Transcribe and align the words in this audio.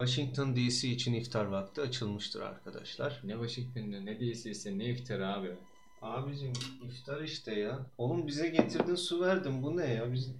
Washington 0.00 0.56
DC 0.56 0.88
için 0.88 1.14
iftar 1.14 1.44
vakti 1.44 1.80
açılmıştır 1.80 2.40
arkadaşlar. 2.40 3.20
Ne 3.24 3.32
Washington'da 3.32 4.00
ne 4.00 4.20
DC'si 4.20 4.78
ne 4.78 4.84
iftar 4.84 5.20
abi. 5.20 5.48
Abicim 6.02 6.52
iftar 6.88 7.20
işte 7.22 7.54
ya. 7.54 7.86
Oğlum 7.98 8.26
bize 8.26 8.48
getirdin 8.48 8.94
su 8.94 9.20
verdin. 9.20 9.62
Bu 9.62 9.76
ne 9.76 9.86
ya? 9.86 10.12
Biz 10.12 10.30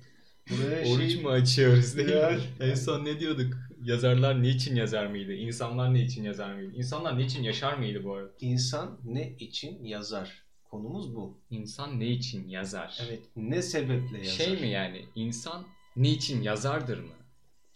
buraya 0.51 0.89
Oruç 0.95 1.13
şey... 1.13 1.23
mu 1.23 1.29
açıyoruz 1.29 1.97
değil 1.97 2.09
Ya. 2.17 2.31
mi? 2.31 2.41
En 2.61 2.75
son 2.75 3.05
ne 3.05 3.21
diyorduk? 3.21 3.55
Yazarlar 3.85 4.43
niçin 4.43 4.77
yazar 4.77 5.07
mıydı? 5.07 5.33
İnsanlar 5.33 5.95
ne 5.95 6.01
için 6.03 6.23
yazar 6.25 6.55
mıydı? 6.55 6.73
İnsanlar 6.77 7.19
niçin 7.19 7.43
yaşar 7.43 7.75
mıydı 7.79 8.05
bu 8.05 8.15
arada? 8.15 8.31
İnsan 8.41 8.99
ne 9.05 9.31
için 9.39 9.85
yazar? 9.85 10.43
Konumuz 10.71 11.15
bu. 11.17 11.39
İnsan 11.51 12.01
ne 12.01 12.07
için 12.07 12.49
yazar? 12.49 12.99
Evet. 13.09 13.21
Ne 13.37 13.63
sebeple 13.63 14.19
yazar? 14.19 14.45
Şey 14.45 14.61
mi 14.61 14.69
yani 14.69 15.05
insan 15.15 15.67
niçin 15.97 16.43
yazardır 16.43 16.99
mı? 16.99 17.13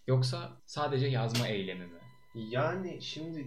Yoksa 0.07 0.53
sadece 0.67 1.07
yazma 1.07 1.49
eylemi 1.49 1.87
mi? 1.87 1.99
Yani 2.35 3.03
şimdi 3.03 3.47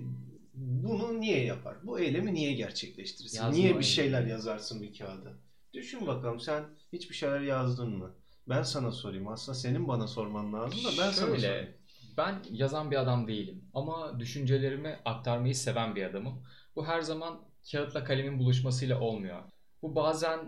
bunu 0.54 1.22
niye 1.22 1.46
yapar? 1.46 1.78
Bu 1.84 2.00
eylemi 2.00 2.34
niye 2.34 2.54
gerçekleştirirsin? 2.54 3.38
Yazma 3.38 3.52
niye 3.52 3.64
bir 3.64 3.70
eylemi. 3.70 3.86
şeyler 3.86 4.26
yazarsın 4.26 4.82
bir 4.82 4.98
kağıda? 4.98 5.34
Düşün 5.74 6.08
bakalım 6.08 6.40
sen 6.40 6.66
hiçbir 6.94 7.16
şeyler 7.16 7.42
yazdın 7.42 7.98
mı? 7.98 8.16
Ben 8.50 8.64
sana 8.64 8.92
sorayım. 8.92 9.28
Aslında 9.28 9.58
senin 9.58 9.88
bana 9.88 10.08
sorman 10.08 10.54
lazım 10.54 10.80
da 10.84 10.90
ben 10.90 11.12
sana 11.12 11.12
sorayım. 11.12 11.40
Şöyle, 11.40 11.78
ben 12.18 12.36
yazan 12.52 12.92
bir 12.92 12.96
adam 12.96 13.28
değilim 13.28 13.64
ama 13.74 14.20
düşüncelerimi 14.20 15.00
aktarmayı 15.06 15.56
seven 15.56 15.96
bir 15.96 16.04
adamım. 16.04 16.44
Bu 16.76 16.86
her 16.88 17.02
zaman 17.02 17.42
kağıtla 17.72 18.04
kalemin 18.04 18.40
buluşmasıyla 18.40 19.00
olmuyor. 19.00 19.44
Bu 19.82 19.96
bazen 19.96 20.40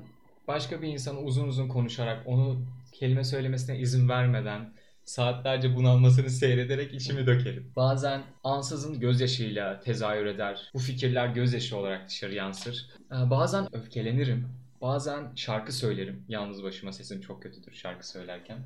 başka 0.47 0.81
bir 0.81 0.87
insanı 0.87 1.19
uzun 1.19 1.47
uzun 1.47 1.67
konuşarak, 1.67 2.27
onu 2.27 2.65
kelime 2.93 3.23
söylemesine 3.23 3.79
izin 3.79 4.09
vermeden, 4.09 4.73
saatlerce 5.09 5.75
bunalmasını 5.75 6.29
seyrederek 6.29 6.93
içimi 6.93 7.25
dökerim. 7.27 7.71
Bazen 7.75 8.21
ansızın 8.43 8.99
gözyaşıyla 8.99 9.79
tezahür 9.79 10.25
eder. 10.25 10.71
Bu 10.73 10.79
fikirler 10.79 11.27
gözyaşı 11.27 11.77
olarak 11.77 12.07
dışarı 12.09 12.33
yansır. 12.33 12.89
Ee, 13.11 13.29
Bazen 13.29 13.75
öfkelenirim. 13.75 14.47
Bazen 14.81 15.35
şarkı 15.35 15.71
söylerim. 15.73 16.25
Yalnız 16.27 16.63
başıma 16.63 16.91
sesim 16.91 17.21
çok 17.21 17.43
kötüdür 17.43 17.73
şarkı 17.73 18.07
söylerken. 18.09 18.57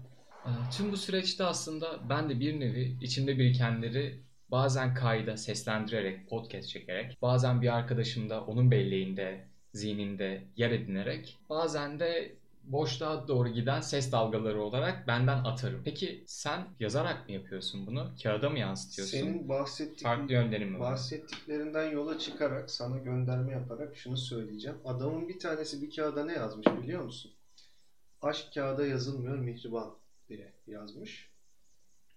Ee, 0.46 0.50
Tüm 0.78 0.92
bu 0.92 0.98
süreçte 0.98 1.44
aslında 1.44 2.10
ben 2.10 2.30
de 2.30 2.40
bir 2.40 2.60
nevi 2.60 2.98
içimde 3.02 3.40
birikenleri 3.40 4.20
bazen 4.52 4.94
kayda 4.94 5.38
seslendirerek, 5.38 6.30
podcast 6.30 6.70
çekerek, 6.70 7.18
bazen 7.22 7.62
bir 7.62 7.76
arkadaşımda 7.76 8.42
onun 8.44 8.72
belleğinde, 8.72 9.48
zihninde 9.74 10.44
yer 10.58 10.72
edinerek, 10.72 11.40
bazen 11.50 12.00
de 12.00 12.36
boşluğa 12.64 13.28
doğru 13.28 13.50
giden 13.50 13.82
ses 13.82 14.12
dalgaları 14.12 14.62
olarak 14.62 15.08
benden 15.08 15.38
atarım. 15.44 15.82
Peki 15.86 16.24
sen 16.28 16.68
yazarak 16.80 17.30
mı 17.30 17.36
yapıyorsun 17.36 17.88
bunu? 17.88 18.12
Kağıda 18.24 18.50
mı 18.50 18.60
yansıtıyorsun? 18.60 19.18
Senin 19.18 19.50
bahsettik, 19.50 20.04
Farklı 20.04 20.34
yönlerin 20.34 20.68
mi 20.72 20.80
var? 20.80 20.92
bahsettiklerinden 20.92 21.92
yola 21.92 22.20
çıkarak 22.20 22.72
sana 22.72 22.98
gönderme 22.98 23.52
yaparak 23.52 23.96
şunu 23.98 24.18
söyleyeceğim. 24.18 24.78
Adamın 24.86 25.30
bir 25.30 25.40
tanesi 25.40 25.82
bir 25.82 25.96
kağıda 25.96 26.26
ne 26.26 26.34
yazmış 26.34 26.68
biliyor 26.84 27.04
musun? 27.04 27.32
Aşk 28.22 28.54
kağıda 28.54 28.86
yazılmıyor 28.86 29.38
mihriban 29.38 29.96
diye 30.30 30.54
yazmış. 30.68 31.33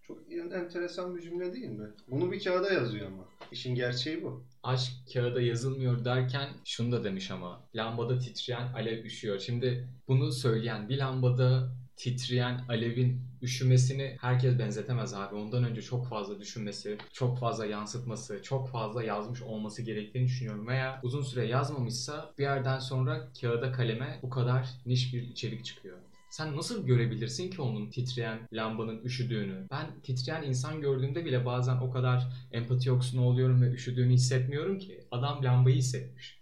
Çok 0.07 0.19
enteresan 0.33 1.17
bir 1.17 1.23
cümle 1.23 1.53
değil 1.53 1.69
mi? 1.69 1.89
Bunu 2.09 2.33
bir 2.33 2.45
kağıda 2.45 2.73
yazıyor 2.73 3.07
ama. 3.07 3.25
İşin 3.53 3.75
gerçeği 3.75 4.23
bu. 4.23 4.45
aşk 4.62 4.93
kağıda 5.12 5.41
yazılmıyor 5.41 6.05
derken 6.05 6.49
şunu 6.65 6.93
da 6.93 7.05
demiş 7.05 7.31
ama 7.31 7.61
lambada 7.75 8.19
titreyen 8.19 8.73
alev 8.73 9.05
üşüyor. 9.05 9.39
Şimdi 9.39 9.89
bunu 10.09 10.33
söyleyen 10.33 10.89
bir 10.89 10.99
lambada 10.99 11.71
titreyen 11.97 12.61
alevin 12.69 13.21
üşümesini 13.43 14.17
herkes 14.21 14.59
benzetemez 14.59 15.15
abi. 15.15 15.34
Ondan 15.34 15.65
önce 15.65 15.83
çok 15.83 16.09
fazla 16.09 16.41
düşünmesi, 16.41 16.99
çok 17.12 17.39
fazla 17.39 17.67
yansıtması, 17.67 18.43
çok 18.43 18.69
fazla 18.69 19.03
yazmış 19.03 19.43
olması 19.43 19.83
gerektiğini 19.83 20.25
düşünüyorum. 20.27 20.67
Veya 20.67 21.01
uzun 21.03 21.23
süre 21.23 21.47
yazmamışsa 21.47 22.34
bir 22.39 22.43
yerden 22.43 22.78
sonra 22.78 23.28
kağıda 23.41 23.72
kaleme 23.72 24.21
bu 24.22 24.31
kadar 24.31 24.69
niş 24.87 25.15
bir 25.15 25.22
içerik 25.22 25.65
çıkıyor. 25.65 25.99
Sen 26.31 26.56
nasıl 26.56 26.87
görebilirsin 26.87 27.50
ki 27.50 27.62
onun 27.62 27.91
titreyen 27.91 28.38
lambanın 28.53 29.04
üşüdüğünü? 29.04 29.66
Ben 29.70 30.00
titreyen 30.03 30.42
insan 30.42 30.81
gördüğümde 30.81 31.25
bile 31.25 31.47
bazen 31.47 31.76
o 31.76 31.91
kadar 31.91 32.28
empati 32.53 32.88
yoksunu 32.88 33.25
oluyorum 33.25 33.62
ve 33.62 33.70
üşüdüğünü 33.70 34.12
hissetmiyorum 34.12 34.78
ki. 34.78 35.04
Adam 35.10 35.44
lambayı 35.44 35.76
hissetmiş. 35.76 36.38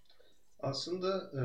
Aslında 0.60 1.30
e, 1.32 1.44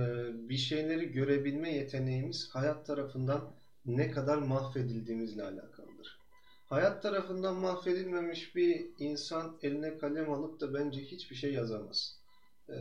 bir 0.50 0.58
şeyleri 0.58 1.12
görebilme 1.12 1.74
yeteneğimiz 1.74 2.50
hayat 2.50 2.86
tarafından 2.86 3.52
ne 3.86 4.12
kadar 4.12 4.38
mahvedildiğimizle 4.38 5.44
alakalıdır. 5.44 6.20
Hayat 6.70 7.04
tarafından 7.04 7.56
mahvedilmemiş 7.56 8.56
bir 8.56 8.86
insan 9.00 9.58
eline 9.62 9.98
kalem 9.98 10.34
alıp 10.34 10.60
da 10.60 10.74
bence 10.74 11.02
hiçbir 11.02 11.36
şey 11.36 11.54
yazamaz. 11.54 12.20
E, 12.70 12.76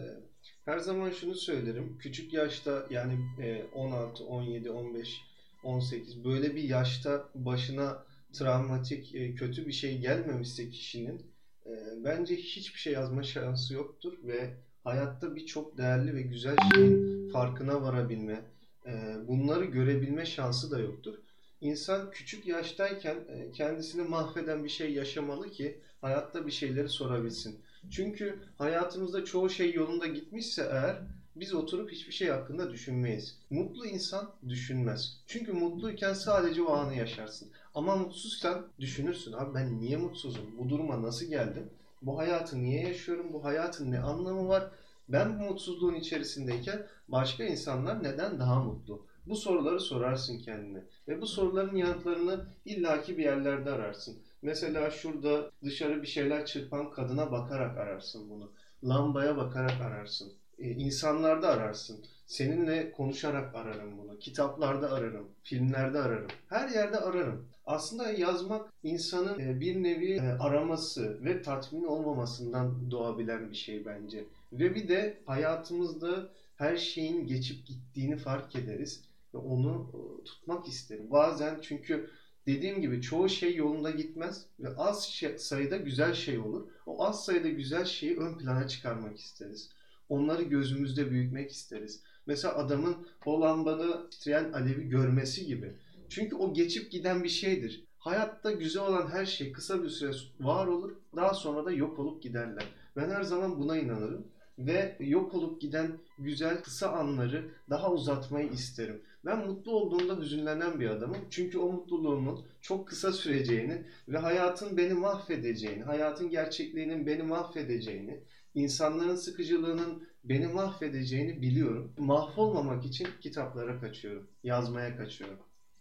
her 0.64 0.78
zaman 0.78 1.10
şunu 1.10 1.34
söylerim. 1.34 1.98
Küçük 1.98 2.32
yaşta 2.32 2.86
yani 2.90 3.18
e, 3.42 3.64
16, 3.74 4.24
17, 4.24 4.70
15, 4.70 5.22
18 5.62 6.24
böyle 6.24 6.56
bir 6.56 6.62
yaşta 6.62 7.28
başına 7.34 8.04
travmatik, 8.32 9.14
e, 9.14 9.34
kötü 9.34 9.66
bir 9.66 9.72
şey 9.72 9.98
gelmemişse 9.98 10.70
kişinin 10.70 11.22
e, 11.66 11.70
bence 12.04 12.36
hiçbir 12.36 12.78
şey 12.78 12.92
yazma 12.92 13.22
şansı 13.22 13.74
yoktur 13.74 14.12
ve 14.22 14.54
hayatta 14.84 15.34
birçok 15.34 15.78
değerli 15.78 16.14
ve 16.14 16.22
güzel 16.22 16.56
şeyin 16.74 17.30
farkına 17.30 17.82
varabilme, 17.82 18.44
e, 18.86 19.14
bunları 19.28 19.64
görebilme 19.64 20.26
şansı 20.26 20.70
da 20.70 20.78
yoktur. 20.78 21.14
İnsan 21.60 22.10
küçük 22.10 22.46
yaştayken 22.46 23.16
kendisini 23.54 24.02
mahveden 24.02 24.64
bir 24.64 24.68
şey 24.68 24.92
yaşamalı 24.92 25.50
ki 25.50 25.80
hayatta 26.00 26.46
bir 26.46 26.52
şeyleri 26.52 26.88
sorabilsin. 26.88 27.60
Çünkü 27.90 28.38
hayatımızda 28.58 29.24
çoğu 29.24 29.50
şey 29.50 29.72
yolunda 29.72 30.06
gitmişse 30.06 30.68
eğer 30.72 30.96
biz 31.40 31.54
oturup 31.54 31.92
hiçbir 31.92 32.12
şey 32.12 32.28
hakkında 32.28 32.70
düşünmeyiz. 32.70 33.38
Mutlu 33.50 33.86
insan 33.86 34.30
düşünmez. 34.48 35.16
Çünkü 35.26 35.52
mutluyken 35.52 36.12
sadece 36.12 36.62
o 36.62 36.72
anı 36.72 36.94
yaşarsın. 36.94 37.48
Ama 37.74 37.96
mutsuzsan 37.96 38.66
düşünürsün. 38.80 39.32
Abi 39.32 39.54
ben 39.54 39.80
niye 39.80 39.96
mutsuzum? 39.96 40.58
Bu 40.58 40.68
duruma 40.68 41.02
nasıl 41.02 41.26
geldim? 41.26 41.70
Bu 42.02 42.18
hayatı 42.18 42.62
niye 42.62 42.88
yaşıyorum? 42.88 43.32
Bu 43.32 43.44
hayatın 43.44 43.92
ne 43.92 44.00
anlamı 44.00 44.48
var? 44.48 44.70
Ben 45.08 45.40
bu 45.40 45.42
mutsuzluğun 45.44 45.94
içerisindeyken 45.94 46.86
başka 47.08 47.44
insanlar 47.44 48.02
neden 48.02 48.38
daha 48.38 48.62
mutlu? 48.62 49.06
Bu 49.26 49.36
soruları 49.36 49.80
sorarsın 49.80 50.38
kendine. 50.38 50.84
Ve 51.08 51.20
bu 51.20 51.26
soruların 51.26 51.76
yanıtlarını 51.76 52.46
illaki 52.64 53.18
bir 53.18 53.24
yerlerde 53.24 53.70
ararsın. 53.70 54.18
Mesela 54.42 54.90
şurada 54.90 55.50
dışarı 55.64 56.02
bir 56.02 56.06
şeyler 56.06 56.46
çırpan 56.46 56.90
kadına 56.90 57.32
bakarak 57.32 57.78
ararsın 57.78 58.30
bunu. 58.30 58.52
Lambaya 58.84 59.36
bakarak 59.36 59.80
ararsın. 59.80 60.32
Ee, 60.58 60.70
insanlarda 60.70 61.48
ararsın. 61.48 62.04
Seninle 62.26 62.92
konuşarak 62.92 63.54
ararım 63.54 63.98
bunu. 63.98 64.18
Kitaplarda 64.18 64.92
ararım. 64.92 65.28
Filmlerde 65.42 65.98
ararım. 65.98 66.28
Her 66.48 66.68
yerde 66.68 66.98
ararım. 66.98 67.48
Aslında 67.66 68.10
yazmak 68.10 68.72
insanın 68.82 69.38
e, 69.40 69.60
bir 69.60 69.82
nevi 69.82 70.12
e, 70.12 70.20
araması 70.20 71.24
ve 71.24 71.42
tatmin 71.42 71.84
olmamasından 71.84 72.90
doğabilen 72.90 73.50
bir 73.50 73.56
şey 73.56 73.86
bence. 73.86 74.24
Ve 74.52 74.74
bir 74.74 74.88
de 74.88 75.18
hayatımızda 75.26 76.28
her 76.56 76.76
şeyin 76.76 77.26
geçip 77.26 77.66
gittiğini 77.66 78.16
fark 78.16 78.56
ederiz 78.56 79.04
ve 79.34 79.38
onu 79.38 79.90
e, 79.94 80.24
tutmak 80.24 80.68
isteriz. 80.68 81.10
Bazen 81.10 81.58
çünkü 81.62 82.10
dediğim 82.46 82.80
gibi 82.80 83.02
çoğu 83.02 83.28
şey 83.28 83.54
yolunda 83.56 83.90
gitmez 83.90 84.46
ve 84.60 84.68
az 84.76 85.04
şey- 85.04 85.38
sayıda 85.38 85.76
güzel 85.76 86.14
şey 86.14 86.38
olur. 86.38 86.68
O 86.86 87.04
az 87.04 87.24
sayıda 87.24 87.48
güzel 87.48 87.84
şeyi 87.84 88.16
ön 88.18 88.38
plana 88.38 88.68
çıkarmak 88.68 89.18
isteriz. 89.18 89.70
Onları 90.08 90.42
gözümüzde 90.42 91.10
büyütmek 91.10 91.50
isteriz. 91.50 92.02
Mesela 92.26 92.54
adamın 92.54 92.96
o 93.26 93.40
lambanı 93.40 94.10
titreyen 94.10 94.52
alevi 94.52 94.88
görmesi 94.88 95.46
gibi. 95.46 95.72
Çünkü 96.08 96.36
o 96.36 96.54
geçip 96.54 96.90
giden 96.90 97.24
bir 97.24 97.28
şeydir. 97.28 97.84
Hayatta 97.98 98.52
güzel 98.52 98.82
olan 98.82 99.10
her 99.10 99.26
şey 99.26 99.52
kısa 99.52 99.82
bir 99.82 99.88
süre 99.88 100.12
var 100.40 100.66
olur. 100.66 100.96
Daha 101.16 101.34
sonra 101.34 101.64
da 101.64 101.72
yok 101.72 101.98
olup 101.98 102.22
giderler. 102.22 102.64
Ben 102.96 103.10
her 103.10 103.22
zaman 103.22 103.58
buna 103.58 103.76
inanırım. 103.76 104.26
Ve 104.58 104.96
yok 105.00 105.34
olup 105.34 105.60
giden 105.60 105.98
güzel 106.18 106.62
kısa 106.62 106.88
anları 106.88 107.50
daha 107.70 107.92
uzatmayı 107.92 108.50
isterim. 108.50 109.02
Ben 109.24 109.46
mutlu 109.46 109.72
olduğumda 109.72 110.20
hüzünlenen 110.20 110.80
bir 110.80 110.88
adamım. 110.88 111.18
Çünkü 111.30 111.58
o 111.58 111.72
mutluluğumun 111.72 112.44
çok 112.60 112.88
kısa 112.88 113.12
süreceğini 113.12 113.82
ve 114.08 114.18
hayatın 114.18 114.76
beni 114.76 114.94
mahvedeceğini, 114.94 115.82
hayatın 115.82 116.30
gerçekliğinin 116.30 117.06
beni 117.06 117.22
mahvedeceğini, 117.22 118.20
insanların 118.62 119.14
sıkıcılığının 119.14 120.08
beni 120.24 120.46
mahvedeceğini 120.46 121.42
biliyorum. 121.42 121.92
Mahvolmamak 121.98 122.84
için 122.84 123.08
kitaplara 123.20 123.80
kaçıyorum, 123.80 124.28
yazmaya 124.44 124.96
kaçıyorum. 124.96 125.38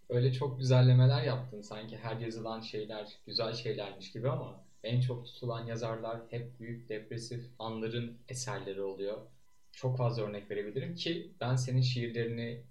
Öyle 0.09 0.33
çok 0.33 0.59
güzellemeler 0.59 1.23
yaptın 1.23 1.61
sanki 1.61 1.97
her 1.97 2.15
yazılan 2.17 2.61
şeyler 2.61 3.17
güzel 3.25 3.53
şeylermiş 3.53 4.11
gibi 4.11 4.29
ama 4.29 4.63
en 4.83 5.01
çok 5.01 5.25
tutulan 5.25 5.65
yazarlar 5.65 6.21
hep 6.29 6.59
büyük 6.59 6.89
depresif 6.89 7.45
anların 7.59 8.17
eserleri 8.29 8.81
oluyor. 8.81 9.17
Çok 9.71 9.97
fazla 9.97 10.23
örnek 10.23 10.51
verebilirim 10.51 10.95
ki 10.95 11.31
ben 11.41 11.55
senin 11.55 11.81
şiirlerini, 11.81 12.63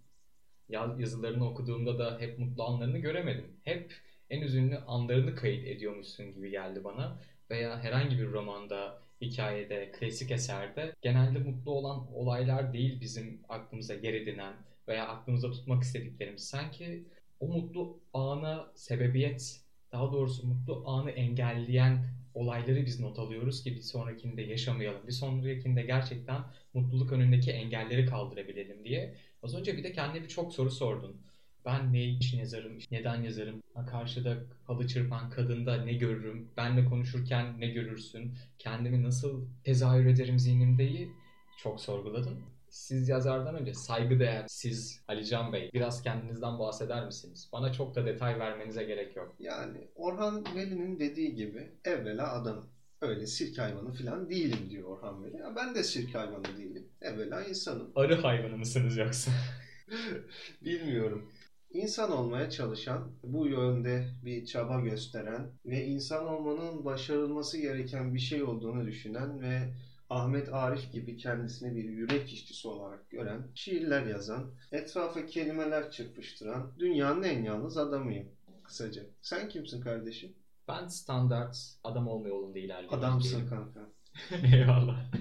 yaz- 0.69 1.00
yazılarını 1.00 1.50
okuduğumda 1.50 1.99
da 1.99 2.20
hep 2.20 2.38
mutlu 2.38 2.64
anlarını 2.64 2.99
göremedim. 2.99 3.61
Hep 3.64 3.94
en 4.31 4.41
üzünlü 4.41 4.79
anlarını 4.79 5.35
kayıt 5.35 5.67
ediyormuşsun 5.67 6.35
gibi 6.35 6.50
geldi 6.50 6.85
bana. 6.85 7.19
veya 7.50 7.79
herhangi 7.82 8.19
bir 8.19 8.32
romanda, 8.32 8.99
hikayede, 9.20 9.92
klasik 9.92 10.30
eserde 10.30 10.94
genelde 11.02 11.38
mutlu 11.38 11.70
olan 11.70 12.14
olaylar 12.14 12.72
değil 12.72 13.00
bizim 13.00 13.40
aklımıza 13.48 13.94
yer 13.94 14.14
edinen 14.14 14.54
veya 14.88 15.08
aklımızda 15.08 15.50
tutmak 15.50 15.82
istediklerimiz. 15.82 16.48
Sanki 16.48 17.04
o 17.40 17.48
mutlu 17.48 18.00
ana 18.12 18.72
sebebiyet, 18.74 19.60
daha 19.92 20.12
doğrusu 20.12 20.46
mutlu 20.46 20.82
anı 20.86 21.10
engelleyen 21.10 22.06
olayları 22.34 22.86
biz 22.86 23.00
not 23.00 23.18
alıyoruz 23.18 23.62
ki 23.64 23.74
bir 23.76 23.80
sonrakinde 23.80 24.42
yaşamayalım. 24.42 25.06
Bir 25.06 25.12
sonrakinde 25.12 25.82
gerçekten 25.82 26.42
mutluluk 26.74 27.12
önündeki 27.12 27.52
engelleri 27.52 28.06
kaldırabilelim 28.06 28.84
diye. 28.84 29.14
Az 29.42 29.54
önce 29.54 29.76
bir 29.76 29.84
de 29.84 29.92
kendine 29.92 30.22
bir 30.22 30.28
çok 30.28 30.52
soru 30.52 30.70
sordun. 30.70 31.25
Ben 31.66 31.92
ne 31.92 32.04
için 32.04 32.38
yazarım, 32.38 32.78
neden 32.90 33.22
yazarım, 33.22 33.62
karşıda 33.90 34.36
halı 34.66 34.86
çırpan 34.88 35.30
kadında 35.30 35.84
ne 35.84 35.92
görürüm, 35.92 36.48
benle 36.56 36.84
konuşurken 36.84 37.60
ne 37.60 37.66
görürsün, 37.66 38.34
kendimi 38.58 39.02
nasıl 39.02 39.46
tezahür 39.64 40.06
ederim 40.06 40.38
zihnimdeyi 40.38 41.12
çok 41.62 41.80
sorguladım. 41.80 42.42
Siz 42.70 43.08
yazardan 43.08 43.54
önce 43.54 43.74
saygıdeğer 43.74 44.44
siz 44.48 45.00
Alican 45.08 45.52
Bey 45.52 45.70
biraz 45.74 46.02
kendinizden 46.02 46.58
bahseder 46.58 47.06
misiniz? 47.06 47.48
Bana 47.52 47.72
çok 47.72 47.94
da 47.94 48.06
detay 48.06 48.38
vermenize 48.38 48.84
gerek 48.84 49.16
yok. 49.16 49.34
Yani 49.38 49.88
Orhan 49.94 50.44
Veli'nin 50.54 51.00
dediği 51.00 51.34
gibi 51.34 51.70
evvela 51.84 52.32
adam. 52.32 52.64
Öyle 53.00 53.26
sirk 53.26 53.58
hayvanı 53.58 53.92
falan 53.94 54.30
değilim 54.30 54.70
diyor 54.70 54.88
Orhan 54.88 55.24
Veli. 55.24 55.36
Ya 55.36 55.56
ben 55.56 55.74
de 55.74 55.82
sirk 55.82 56.14
hayvanı 56.14 56.56
değilim. 56.56 56.88
Evvela 57.00 57.44
insanım. 57.44 57.90
Arı 57.96 58.14
hayvanı 58.14 58.56
mısınız 58.56 58.96
yoksa? 58.96 59.30
Bilmiyorum. 60.64 61.32
İnsan 61.70 62.12
olmaya 62.12 62.50
çalışan, 62.50 63.12
bu 63.22 63.46
yönde 63.46 64.08
bir 64.24 64.46
çaba 64.46 64.80
gösteren 64.80 65.50
ve 65.66 65.86
insan 65.86 66.26
olmanın 66.26 66.84
başarılması 66.84 67.58
gereken 67.58 68.14
bir 68.14 68.18
şey 68.18 68.42
olduğunu 68.42 68.86
düşünen 68.86 69.40
ve 69.40 69.72
Ahmet 70.10 70.52
Arif 70.52 70.92
gibi 70.92 71.16
kendisini 71.16 71.76
bir 71.76 71.84
yürek 71.84 72.32
işçisi 72.32 72.68
olarak 72.68 73.10
gören, 73.10 73.46
şiirler 73.54 74.06
yazan, 74.06 74.50
etrafa 74.72 75.26
kelimeler 75.26 75.90
çırpıştıran 75.90 76.72
dünyanın 76.78 77.22
en 77.22 77.42
yalnız 77.42 77.76
adamıyım 77.76 78.28
kısaca. 78.64 79.02
Sen 79.22 79.48
kimsin 79.48 79.80
kardeşim? 79.80 80.32
Ben 80.69 80.88
standart 80.88 81.58
adam 81.84 82.08
olma 82.08 82.28
yolunda 82.28 82.58
ilerliyorum. 82.58 82.98
Adamsın 82.98 83.48
kanka. 83.48 83.80
Eyvallah. 84.56 85.12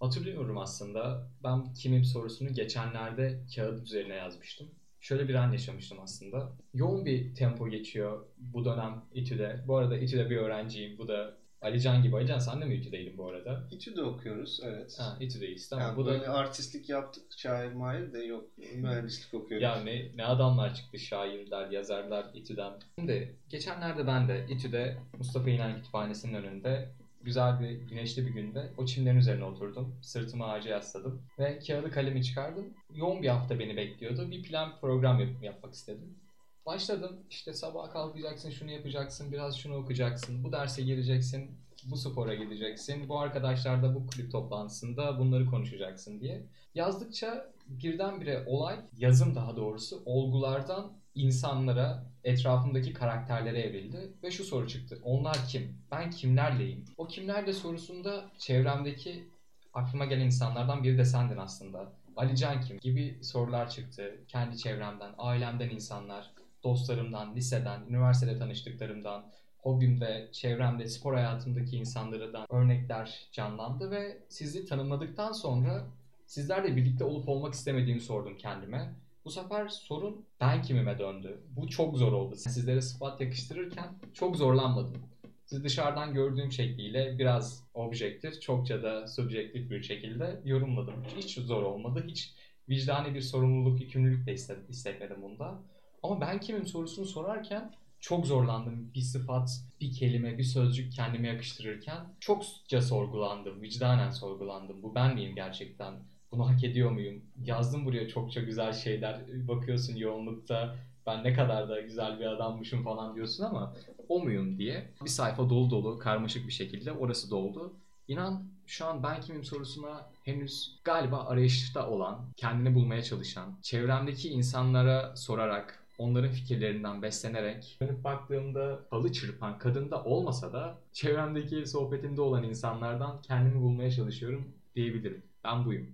Hatırlıyorum 0.00 0.58
aslında. 0.58 1.30
Ben 1.44 1.74
kimim 1.74 2.04
sorusunu 2.04 2.54
geçenlerde 2.54 3.40
kağıt 3.54 3.82
üzerine 3.82 4.14
yazmıştım. 4.14 4.70
Şöyle 5.04 5.28
bir 5.28 5.34
an 5.34 5.52
yaşamıştım 5.52 5.98
aslında. 6.00 6.52
Yoğun 6.74 7.06
bir 7.06 7.34
tempo 7.34 7.68
geçiyor 7.68 8.26
bu 8.38 8.64
dönem 8.64 9.02
İTÜ'de. 9.14 9.64
Bu 9.66 9.76
arada 9.76 9.98
İTÜ'de 9.98 10.30
bir 10.30 10.36
öğrenciyim. 10.36 10.98
Bu 10.98 11.08
da 11.08 11.36
Alican 11.62 12.02
gibi. 12.02 12.16
Alican 12.16 12.38
sen 12.38 12.60
de 12.60 12.64
mi 12.64 12.74
İTÜ'deydin 12.74 13.18
bu 13.18 13.28
arada? 13.28 13.68
İTÜ'de 13.70 14.02
okuyoruz 14.02 14.60
evet. 14.64 14.96
Ha, 14.98 15.16
İTÜ'deyiz 15.20 15.68
tamam. 15.68 15.86
Yani 15.86 15.96
bu 15.96 16.06
böyle 16.06 16.22
da 16.22 16.34
artistlik 16.34 16.88
yaptık 16.88 17.22
şair 17.36 17.72
mahir 17.72 18.12
de 18.12 18.18
yok. 18.18 18.44
Mühendislik 18.74 19.34
okuyoruz. 19.34 19.62
ya 19.62 19.76
ne, 19.76 20.16
ne 20.16 20.24
adamlar 20.24 20.74
çıktı 20.74 20.98
şairler, 20.98 21.70
yazarlar 21.70 22.26
İTÜ'den. 22.34 22.72
Şimdi 22.98 23.36
geçenlerde 23.48 24.06
ben 24.06 24.28
de 24.28 24.46
İTÜ'de 24.48 24.96
Mustafa 25.18 25.50
İnan 25.50 25.76
Kütüphanesi'nin 25.76 26.34
önünde 26.34 26.88
güzel 27.24 27.60
bir 27.60 27.70
güneşli 27.70 28.26
bir 28.26 28.30
günde 28.30 28.72
o 28.76 28.86
çimlerin 28.86 29.16
üzerine 29.16 29.44
oturdum. 29.44 29.96
Sırtımı 30.02 30.44
ağaca 30.46 30.70
yasladım 30.70 31.22
ve 31.38 31.58
kağıdı 31.58 31.90
kalemi 31.90 32.24
çıkardım. 32.24 32.74
Yoğun 32.94 33.22
bir 33.22 33.28
hafta 33.28 33.58
beni 33.58 33.76
bekliyordu. 33.76 34.30
Bir 34.30 34.42
plan 34.42 34.80
program 34.80 35.20
yap- 35.20 35.42
yapmak 35.42 35.74
istedim. 35.74 36.18
Başladım 36.66 37.26
işte 37.30 37.52
sabah 37.52 37.90
kalkacaksın 37.90 38.50
şunu 38.50 38.70
yapacaksın 38.70 39.32
biraz 39.32 39.56
şunu 39.58 39.76
okuyacaksın 39.76 40.44
bu 40.44 40.52
derse 40.52 40.82
gireceksin 40.82 41.50
bu 41.84 41.96
spora 41.96 42.34
gideceksin 42.34 43.08
bu 43.08 43.18
arkadaşlarla 43.20 43.94
bu 43.94 44.06
kulüp 44.06 44.32
toplantısında 44.32 45.18
bunları 45.18 45.46
konuşacaksın 45.46 46.20
diye. 46.20 46.46
Yazdıkça 46.74 47.52
birdenbire 47.66 48.44
olay 48.46 48.76
yazım 48.98 49.34
daha 49.34 49.56
doğrusu 49.56 50.02
olgulardan 50.04 50.92
insanlara 51.14 52.04
etrafımdaki 52.24 52.92
karakterlere 52.92 53.60
evrildi 53.60 54.12
ve 54.22 54.30
şu 54.30 54.44
soru 54.44 54.68
çıktı. 54.68 54.98
Onlar 55.04 55.36
kim? 55.48 55.78
Ben 55.90 56.10
kimlerleyim? 56.10 56.84
O 56.96 57.06
kimlerle 57.06 57.52
sorusunda 57.52 58.30
çevremdeki 58.38 59.28
aklıma 59.74 60.04
gelen 60.04 60.24
insanlardan 60.26 60.84
biri 60.84 60.98
de 60.98 61.04
sendin 61.04 61.36
aslında. 61.36 61.92
Ali 62.16 62.36
Can 62.36 62.60
kim 62.60 62.78
gibi 62.78 63.18
sorular 63.22 63.70
çıktı. 63.70 64.14
Kendi 64.28 64.58
çevremden, 64.58 65.14
ailemden 65.18 65.70
insanlar, 65.70 66.30
dostlarımdan, 66.64 67.36
liseden, 67.36 67.80
üniversitede 67.88 68.38
tanıştıklarımdan, 68.38 69.24
hobimde, 69.58 70.28
çevremde, 70.32 70.88
spor 70.88 71.14
hayatımdaki 71.14 71.76
insanlardan 71.76 72.46
örnekler 72.50 73.28
canlandı 73.32 73.90
ve 73.90 74.18
sizi 74.28 74.66
tanımladıktan 74.66 75.32
sonra 75.32 75.86
sizlerle 76.26 76.76
birlikte 76.76 77.04
olup 77.04 77.28
olmak 77.28 77.54
istemediğimi 77.54 78.00
sordum 78.00 78.36
kendime. 78.36 78.94
Bu 79.24 79.30
sefer 79.30 79.68
sorun 79.68 80.26
ben 80.40 80.62
kimime 80.62 80.98
döndü. 80.98 81.40
Bu 81.56 81.68
çok 81.68 81.96
zor 81.96 82.12
oldu. 82.12 82.36
Sizlere 82.36 82.80
sıfat 82.82 83.20
yakıştırırken 83.20 83.88
çok 84.14 84.36
zorlanmadım. 84.36 85.02
Siz 85.46 85.64
dışarıdan 85.64 86.14
gördüğüm 86.14 86.52
şekliyle 86.52 87.18
biraz 87.18 87.64
objektif, 87.74 88.42
çokça 88.42 88.82
da 88.82 89.06
subjektif 89.06 89.70
bir 89.70 89.82
şekilde 89.82 90.40
yorumladım. 90.44 90.94
Hiç 91.16 91.34
zor 91.38 91.62
olmadı. 91.62 92.04
Hiç 92.08 92.34
vicdani 92.68 93.14
bir 93.14 93.20
sorumluluk, 93.20 93.80
yükümlülük 93.80 94.26
de 94.26 94.32
hisse- 94.32 94.68
hissetmedim 94.68 95.22
bunda. 95.22 95.58
Ama 96.02 96.20
ben 96.20 96.40
kimim 96.40 96.66
sorusunu 96.66 97.06
sorarken 97.06 97.72
çok 98.00 98.26
zorlandım. 98.26 98.90
Bir 98.94 99.00
sıfat, 99.00 99.50
bir 99.80 99.92
kelime, 99.94 100.38
bir 100.38 100.42
sözcük 100.44 100.92
kendime 100.92 101.28
yakıştırırken 101.28 102.00
çokça 102.20 102.82
sorgulandım, 102.82 103.62
vicdanen 103.62 104.10
sorgulandım. 104.10 104.82
Bu 104.82 104.94
ben 104.94 105.14
miyim 105.14 105.34
gerçekten? 105.34 105.94
Bunu 106.34 106.48
hak 106.50 106.64
ediyor 106.64 106.90
muyum? 106.90 107.22
Yazdım 107.44 107.84
buraya 107.84 108.08
çokça 108.08 108.40
güzel 108.40 108.72
şeyler. 108.72 109.20
Bakıyorsun 109.48 109.96
yoğunlukta 109.96 110.76
ben 111.06 111.24
ne 111.24 111.32
kadar 111.34 111.68
da 111.68 111.80
güzel 111.80 112.20
bir 112.20 112.26
adammışım 112.26 112.84
falan 112.84 113.14
diyorsun 113.14 113.44
ama 113.44 113.74
o 114.08 114.20
muyum 114.20 114.58
diye. 114.58 114.90
Bir 115.04 115.10
sayfa 115.10 115.50
dolu 115.50 115.70
dolu 115.70 115.98
karmaşık 115.98 116.46
bir 116.46 116.52
şekilde 116.52 116.92
orası 116.92 117.30
doldu. 117.30 117.72
İnan 118.08 118.44
şu 118.66 118.86
an 118.86 119.02
ben 119.02 119.20
kimim 119.20 119.44
sorusuna 119.44 120.06
henüz 120.24 120.80
galiba 120.84 121.24
arayışta 121.24 121.88
olan, 121.90 122.18
kendini 122.36 122.74
bulmaya 122.74 123.02
çalışan, 123.02 123.54
çevremdeki 123.62 124.28
insanlara 124.28 125.16
sorarak, 125.16 125.84
onların 125.98 126.30
fikirlerinden 126.30 127.02
beslenerek 127.02 127.76
dönüp 127.80 128.04
baktığımda 128.04 128.80
halı 128.90 129.12
çırpan 129.12 129.58
kadında 129.58 130.04
olmasa 130.04 130.52
da 130.52 130.78
çevremdeki 130.92 131.66
sohbetimde 131.66 132.20
olan 132.20 132.42
insanlardan 132.42 133.22
kendimi 133.22 133.60
bulmaya 133.62 133.90
çalışıyorum 133.90 134.48
diyebilirim. 134.76 135.22
Ben 135.44 135.64
buyum. 135.64 135.86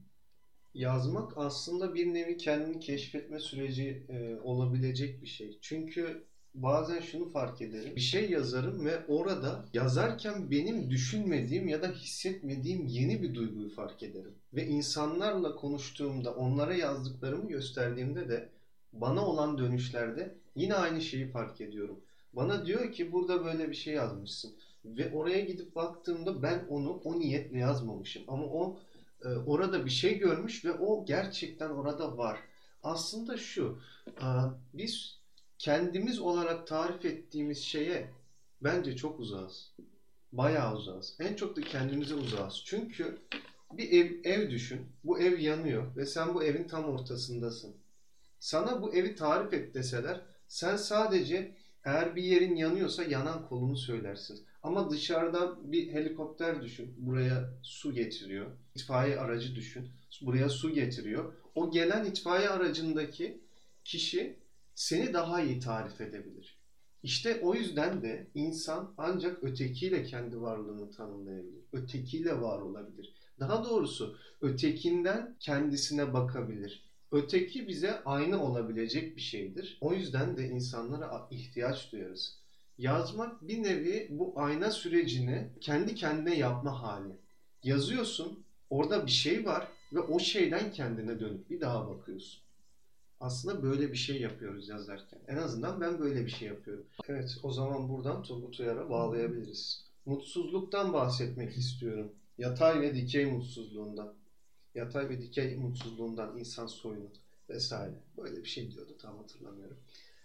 Yazmak 0.74 1.32
aslında 1.36 1.94
bir 1.94 2.14
nevi 2.14 2.36
kendini 2.36 2.80
keşfetme 2.80 3.40
süreci 3.40 4.02
e, 4.08 4.40
olabilecek 4.42 5.22
bir 5.22 5.26
şey. 5.26 5.58
Çünkü 5.60 6.24
bazen 6.54 7.00
şunu 7.00 7.28
fark 7.28 7.62
ederim. 7.62 7.96
Bir 7.96 8.00
şey 8.00 8.30
yazarım 8.30 8.84
ve 8.84 9.06
orada 9.08 9.64
yazarken 9.72 10.50
benim 10.50 10.90
düşünmediğim 10.90 11.68
ya 11.68 11.82
da 11.82 11.88
hissetmediğim 11.88 12.86
yeni 12.86 13.22
bir 13.22 13.34
duyguyu 13.34 13.68
fark 13.68 14.02
ederim. 14.02 14.34
Ve 14.54 14.66
insanlarla 14.66 15.56
konuştuğumda, 15.56 16.34
onlara 16.34 16.74
yazdıklarımı 16.74 17.48
gösterdiğimde 17.48 18.28
de 18.28 18.48
bana 18.92 19.26
olan 19.26 19.58
dönüşlerde 19.58 20.34
yine 20.56 20.74
aynı 20.74 21.00
şeyi 21.00 21.26
fark 21.26 21.60
ediyorum. 21.60 22.00
Bana 22.32 22.66
diyor 22.66 22.92
ki 22.92 23.12
burada 23.12 23.44
böyle 23.44 23.70
bir 23.70 23.74
şey 23.74 23.94
yazmışsın. 23.94 24.52
Ve 24.84 25.12
oraya 25.12 25.40
gidip 25.40 25.76
baktığımda 25.76 26.42
ben 26.42 26.66
onu 26.68 27.00
o 27.04 27.18
niyetle 27.18 27.58
yazmamışım. 27.58 28.22
Ama 28.28 28.44
o 28.44 28.78
e, 29.24 29.28
orada 29.28 29.84
bir 29.84 29.90
şey 29.90 30.18
görmüş 30.18 30.64
ve 30.64 30.72
o 30.72 31.04
gerçekten 31.04 31.70
orada 31.70 32.18
var. 32.18 32.38
Aslında 32.82 33.36
şu, 33.36 33.78
e, 34.08 34.28
biz 34.74 35.18
kendimiz 35.58 36.20
olarak 36.20 36.66
tarif 36.66 37.04
ettiğimiz 37.04 37.58
şeye 37.58 38.10
bence 38.60 38.96
çok 38.96 39.20
uzağız. 39.20 39.72
Bayağı 40.32 40.76
uzağız. 40.76 41.16
En 41.20 41.34
çok 41.34 41.56
da 41.56 41.60
kendimize 41.60 42.14
uzağız. 42.14 42.62
Çünkü 42.64 43.18
bir 43.72 43.92
ev, 43.92 44.10
ev 44.24 44.50
düşün. 44.50 44.86
Bu 45.04 45.20
ev 45.20 45.38
yanıyor 45.38 45.96
ve 45.96 46.06
sen 46.06 46.34
bu 46.34 46.44
evin 46.44 46.68
tam 46.68 46.84
ortasındasın. 46.84 47.76
Sana 48.40 48.82
bu 48.82 48.94
evi 48.94 49.14
tarif 49.14 49.52
et 49.52 49.74
deseler 49.74 50.20
sen 50.48 50.76
sadece 50.76 51.56
eğer 51.84 52.16
bir 52.16 52.22
yerin 52.22 52.56
yanıyorsa 52.56 53.04
yanan 53.04 53.48
kolunu 53.48 53.76
söylersin. 53.76 54.46
Ama 54.62 54.90
dışarıda 54.90 55.72
bir 55.72 55.92
helikopter 55.92 56.62
düşün. 56.62 56.94
Buraya 56.98 57.50
su 57.62 57.94
getiriyor. 57.94 58.46
İtfaiye 58.74 59.20
aracı 59.20 59.54
düşün. 59.54 59.88
Buraya 60.22 60.48
su 60.48 60.70
getiriyor. 60.70 61.32
O 61.54 61.70
gelen 61.70 62.04
itfaiye 62.04 62.48
aracındaki 62.48 63.40
kişi 63.84 64.36
seni 64.74 65.12
daha 65.12 65.42
iyi 65.42 65.60
tarif 65.60 66.00
edebilir. 66.00 66.60
İşte 67.02 67.40
o 67.42 67.54
yüzden 67.54 68.02
de 68.02 68.26
insan 68.34 68.94
ancak 68.98 69.44
ötekiyle 69.44 70.04
kendi 70.04 70.40
varlığını 70.40 70.90
tanımlayabilir. 70.90 71.64
Ötekiyle 71.72 72.40
var 72.40 72.58
olabilir. 72.58 73.14
Daha 73.40 73.64
doğrusu 73.64 74.16
ötekinden 74.40 75.36
kendisine 75.40 76.12
bakabilir. 76.12 76.90
Öteki 77.12 77.68
bize 77.68 78.04
aynı 78.04 78.44
olabilecek 78.44 79.16
bir 79.16 79.20
şeydir. 79.20 79.78
O 79.80 79.92
yüzden 79.92 80.36
de 80.36 80.48
insanlara 80.48 81.28
ihtiyaç 81.30 81.92
duyarız. 81.92 82.39
Yazmak 82.80 83.48
bir 83.48 83.62
nevi 83.62 84.06
bu 84.10 84.32
ayna 84.36 84.70
sürecini 84.70 85.48
kendi 85.60 85.94
kendine 85.94 86.38
yapma 86.38 86.82
hali. 86.82 87.12
Yazıyorsun, 87.62 88.44
orada 88.70 89.06
bir 89.06 89.10
şey 89.10 89.46
var 89.46 89.68
ve 89.92 90.00
o 90.00 90.18
şeyden 90.18 90.72
kendine 90.72 91.20
dönüp 91.20 91.50
bir 91.50 91.60
daha 91.60 91.88
bakıyorsun. 91.88 92.40
Aslında 93.20 93.62
böyle 93.62 93.92
bir 93.92 93.96
şey 93.96 94.20
yapıyoruz 94.20 94.68
yazarken. 94.68 95.18
En 95.28 95.36
azından 95.36 95.80
ben 95.80 95.98
böyle 95.98 96.26
bir 96.26 96.30
şey 96.30 96.48
yapıyorum. 96.48 96.86
Evet, 97.08 97.38
o 97.42 97.52
zaman 97.52 97.88
buradan 97.88 98.22
Turgut 98.22 98.60
Uyar'a 98.60 98.90
bağlayabiliriz. 98.90 99.84
Mutsuzluktan 100.06 100.92
bahsetmek 100.92 101.56
istiyorum. 101.56 102.12
Yatay 102.38 102.80
ve 102.80 102.94
dikey 102.94 103.26
mutsuzluğundan. 103.26 104.14
Yatay 104.74 105.08
ve 105.08 105.22
dikey 105.22 105.56
mutsuzluğundan 105.56 106.38
insan 106.38 106.66
soyunu 106.66 107.10
vesaire. 107.48 107.94
Böyle 108.16 108.36
bir 108.36 108.48
şey 108.48 108.70
diyordu 108.70 108.96
tam 108.98 109.18
hatırlamıyorum. 109.18 109.76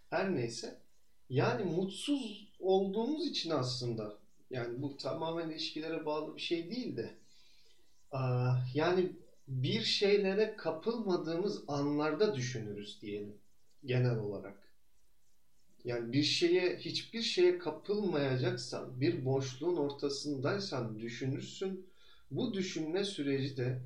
Her 0.09 0.35
neyse. 0.35 0.85
Yani 1.29 1.63
mutsuz 1.63 2.48
olduğumuz 2.60 3.27
için 3.27 3.50
aslında 3.50 4.17
yani 4.50 4.82
bu 4.82 4.98
tamamen 4.98 5.50
ilişkilere 5.50 6.05
bağlı 6.05 6.36
bir 6.36 6.41
şey 6.41 6.70
değil 6.70 6.98
de 6.98 7.15
yani 8.74 9.12
bir 9.48 9.82
şeylere 9.82 10.55
kapılmadığımız 10.55 11.63
anlarda 11.67 12.36
düşünürüz 12.36 13.01
diyelim 13.01 13.36
genel 13.86 14.17
olarak. 14.17 14.72
Yani 15.84 16.13
bir 16.13 16.24
şeye 16.24 16.77
hiçbir 16.77 17.22
şeye 17.22 17.58
kapılmayacaksan, 17.58 19.01
bir 19.01 19.25
boşluğun 19.25 19.75
ortasındaysan 19.75 21.00
düşünürsün. 21.00 21.86
Bu 22.32 22.53
düşünme 22.53 23.03
süreci 23.03 23.58
de 23.58 23.82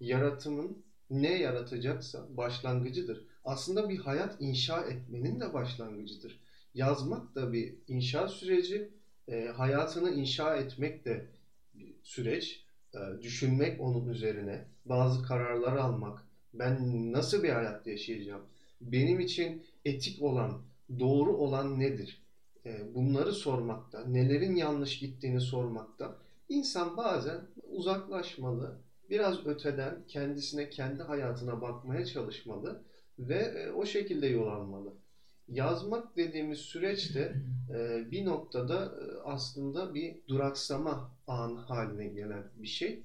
yaratımın 0.00 0.84
ne 1.10 1.38
yaratacaksa 1.38 2.36
başlangıcıdır. 2.36 3.24
Aslında 3.44 3.88
bir 3.88 3.98
hayat 3.98 4.40
inşa 4.40 4.84
etmenin 4.84 5.40
de 5.40 5.54
başlangıcıdır. 5.54 6.40
Yazmak 6.74 7.34
da 7.34 7.52
bir 7.52 7.74
inşa 7.88 8.28
süreci, 8.28 8.90
e, 9.28 9.44
hayatını 9.46 10.10
inşa 10.10 10.56
etmek 10.56 11.04
de 11.04 11.30
bir 11.74 11.94
süreç. 12.02 12.64
E, 12.94 13.22
düşünmek 13.22 13.80
onun 13.80 14.08
üzerine, 14.08 14.66
bazı 14.84 15.22
kararlar 15.22 15.76
almak. 15.76 16.24
Ben 16.54 17.12
nasıl 17.12 17.42
bir 17.42 17.50
hayat 17.50 17.86
yaşayacağım? 17.86 18.42
Benim 18.80 19.20
için 19.20 19.62
etik 19.84 20.22
olan, 20.22 20.62
doğru 20.98 21.36
olan 21.36 21.80
nedir? 21.80 22.22
E, 22.66 22.94
bunları 22.94 23.32
sormakta, 23.32 24.04
nelerin 24.04 24.56
yanlış 24.56 24.98
gittiğini 24.98 25.40
sormakta. 25.40 26.16
İnsan 26.48 26.96
bazen 26.96 27.40
uzaklaşmalı, 27.62 28.80
biraz 29.10 29.46
öteden 29.46 30.04
kendisine, 30.08 30.70
kendi 30.70 31.02
hayatına 31.02 31.60
bakmaya 31.60 32.04
çalışmalı 32.04 32.82
ve 33.18 33.36
e, 33.36 33.70
o 33.70 33.86
şekilde 33.86 34.26
yol 34.26 34.46
almalı. 34.46 35.03
Yazmak 35.48 36.16
dediğimiz 36.16 36.58
süreçte 36.58 37.36
e, 37.70 38.10
bir 38.10 38.24
noktada 38.24 38.84
e, 38.84 39.20
aslında 39.24 39.94
bir 39.94 40.16
duraksama 40.28 41.10
an 41.26 41.56
haline 41.56 42.06
gelen 42.06 42.44
bir 42.56 42.66
şey. 42.66 43.02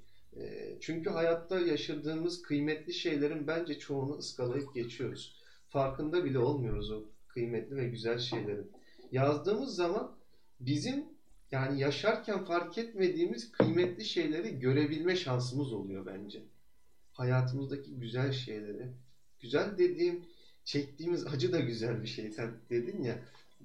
Çünkü 0.81 1.10
hayatta 1.10 1.60
yaşadığımız 1.60 2.41
kıymetli 2.41 2.93
şeylerin 2.93 3.48
bence 3.48 3.79
çoğunu 3.79 4.17
ıskalayıp 4.17 4.75
geçiyoruz. 4.75 5.36
Farkında 5.69 6.25
bile 6.25 6.39
olmuyoruz 6.39 6.91
o 6.91 7.03
kıymetli 7.27 7.75
ve 7.75 7.89
güzel 7.89 8.19
şeylerin. 8.19 8.72
Yazdığımız 9.12 9.75
zaman 9.75 10.15
bizim 10.60 11.05
yani 11.51 11.79
yaşarken 11.79 12.46
fark 12.46 12.77
etmediğimiz 12.77 13.51
kıymetli 13.51 14.05
şeyleri 14.05 14.60
görebilme 14.60 15.15
şansımız 15.15 15.74
oluyor 15.74 16.05
bence. 16.05 16.43
Hayatımızdaki 17.12 17.96
güzel 17.96 18.31
şeyleri. 18.31 18.88
Güzel 19.39 19.77
dediğim 19.77 20.25
çektiğimiz 20.66 21.28
acı 21.28 21.51
da 21.51 21.60
güzel 21.60 22.01
bir 22.01 22.08
şey. 22.08 22.32
Sen 22.32 22.51
dedin 22.70 23.04
ya 23.04 23.20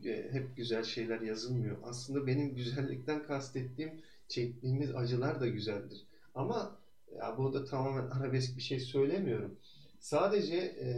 e, 0.04 0.32
hep 0.32 0.56
güzel 0.56 0.84
şeyler 0.84 1.20
yazılmıyor. 1.20 1.76
Aslında 1.82 2.26
benim 2.26 2.54
güzellikten 2.54 3.22
kastettiğim 3.26 3.92
çektiğimiz 4.28 4.94
acılar 4.94 5.40
da 5.40 5.46
güzeldir. 5.46 6.04
Ama 6.34 6.78
ya 7.18 7.38
burada 7.38 7.64
tamamen 7.64 8.10
arabesk 8.10 8.56
bir 8.56 8.62
şey 8.62 8.80
söylemiyorum. 8.80 9.58
Sadece 9.98 10.56
e, 10.56 10.88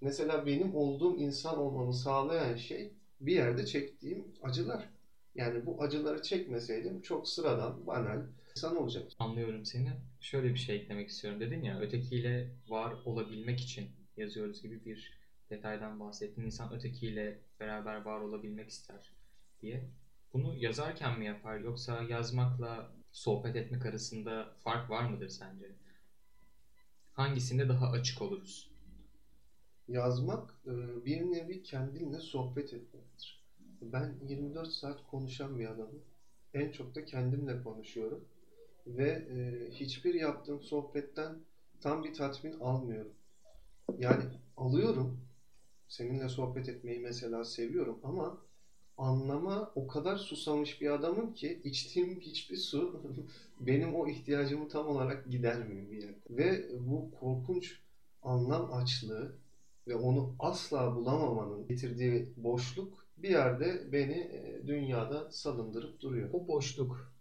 mesela 0.00 0.46
benim 0.46 0.74
olduğum 0.74 1.16
insan 1.16 1.58
olmamı 1.58 1.94
sağlayan 1.94 2.56
şey 2.56 2.92
bir 3.20 3.34
yerde 3.34 3.66
çektiğim 3.66 4.24
acılar. 4.42 4.88
Yani 5.34 5.66
bu 5.66 5.82
acıları 5.82 6.22
çekmeseydim 6.22 7.02
çok 7.02 7.28
sıradan, 7.28 7.86
banal 7.86 8.22
insan 8.50 8.76
olacak. 8.76 9.12
Anlıyorum 9.18 9.64
seni. 9.64 9.88
Şöyle 10.20 10.48
bir 10.54 10.58
şey 10.58 10.76
eklemek 10.76 11.08
istiyorum. 11.08 11.40
Dedin 11.40 11.62
ya 11.62 11.80
ötekiyle 11.80 12.50
var 12.68 12.94
olabilmek 13.04 13.60
için 13.60 13.88
yazıyoruz 14.16 14.62
gibi 14.62 14.84
bir 14.84 15.17
detaydan 15.50 16.00
bahsettin. 16.00 16.42
İnsan 16.42 16.72
ötekiyle 16.72 17.38
beraber 17.60 18.02
var 18.02 18.20
olabilmek 18.20 18.68
ister 18.68 19.12
diye. 19.60 19.90
Bunu 20.32 20.56
yazarken 20.56 21.18
mi 21.18 21.26
yapar 21.26 21.58
yoksa 21.58 22.02
yazmakla 22.02 22.90
sohbet 23.12 23.56
etmek 23.56 23.86
arasında 23.86 24.54
fark 24.64 24.90
var 24.90 25.04
mıdır 25.10 25.28
sence? 25.28 25.66
Hangisinde 27.12 27.68
daha 27.68 27.90
açık 27.90 28.22
oluruz? 28.22 28.70
Yazmak 29.88 30.54
e, 30.66 31.04
bir 31.04 31.20
nevi 31.20 31.62
kendinle 31.62 32.20
sohbet 32.20 32.72
etmektir. 32.72 33.44
Ben 33.82 34.14
24 34.28 34.68
saat 34.72 35.06
konuşan 35.10 35.58
bir 35.58 35.66
adamım. 35.66 36.02
En 36.54 36.70
çok 36.70 36.94
da 36.94 37.04
kendimle 37.04 37.62
konuşuyorum. 37.62 38.24
Ve 38.86 39.08
e, 39.08 39.70
hiçbir 39.70 40.14
yaptığım 40.14 40.62
sohbetten 40.62 41.38
tam 41.80 42.04
bir 42.04 42.14
tatmin 42.14 42.60
almıyorum. 42.60 43.12
Yani 43.98 44.24
alıyorum. 44.56 45.27
Seninle 45.88 46.28
sohbet 46.28 46.68
etmeyi 46.68 47.00
mesela 47.00 47.44
seviyorum 47.44 48.00
ama 48.02 48.38
anlama 48.96 49.72
o 49.74 49.86
kadar 49.86 50.16
susamış 50.16 50.80
bir 50.80 50.90
adamım 50.90 51.34
ki 51.34 51.60
içtiğim 51.64 52.20
hiçbir 52.20 52.56
su 52.56 53.02
benim 53.60 53.94
o 53.94 54.08
ihtiyacımı 54.08 54.68
tam 54.68 54.86
olarak 54.86 55.30
gidermiyor 55.30 55.90
bir 55.90 56.02
yerde. 56.02 56.18
Ve 56.30 56.68
bu 56.80 57.10
korkunç 57.20 57.80
anlam 58.22 58.72
açlığı 58.72 59.36
ve 59.86 59.94
onu 59.94 60.36
asla 60.38 60.96
bulamamanın 60.96 61.66
getirdiği 61.66 62.32
boşluk 62.36 63.06
bir 63.16 63.30
yerde 63.30 63.92
beni 63.92 64.12
e, 64.12 64.62
dünyada 64.66 65.30
salındırıp 65.30 66.00
duruyor. 66.00 66.30
O 66.32 66.48
boşluk 66.48 67.12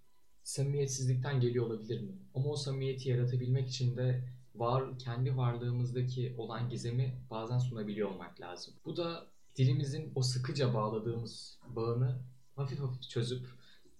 samimiyetsizlikten 0.44 1.40
geliyor 1.40 1.66
olabilir 1.66 2.02
mi? 2.02 2.12
Ama 2.34 2.50
o 2.50 2.56
samimiyeti 2.56 3.10
yaratabilmek 3.10 3.70
için 3.70 3.98
de 3.98 4.24
var 4.60 5.00
kendi 5.00 5.38
varlığımızdaki 5.38 6.36
olan 6.38 6.70
gizemi 6.70 7.22
bazen 7.30 7.60
sunabiliyor 7.60 8.10
olmak 8.12 8.42
lazım. 8.42 8.74
Bu 8.86 8.98
da 8.98 9.28
dilimizin 9.56 10.12
o 10.16 10.22
sıkıca 10.22 10.74
bağladığımız 10.74 11.60
bağını 11.76 12.20
hafif 12.56 12.80
hafif 12.80 13.02
çözüp 13.02 13.48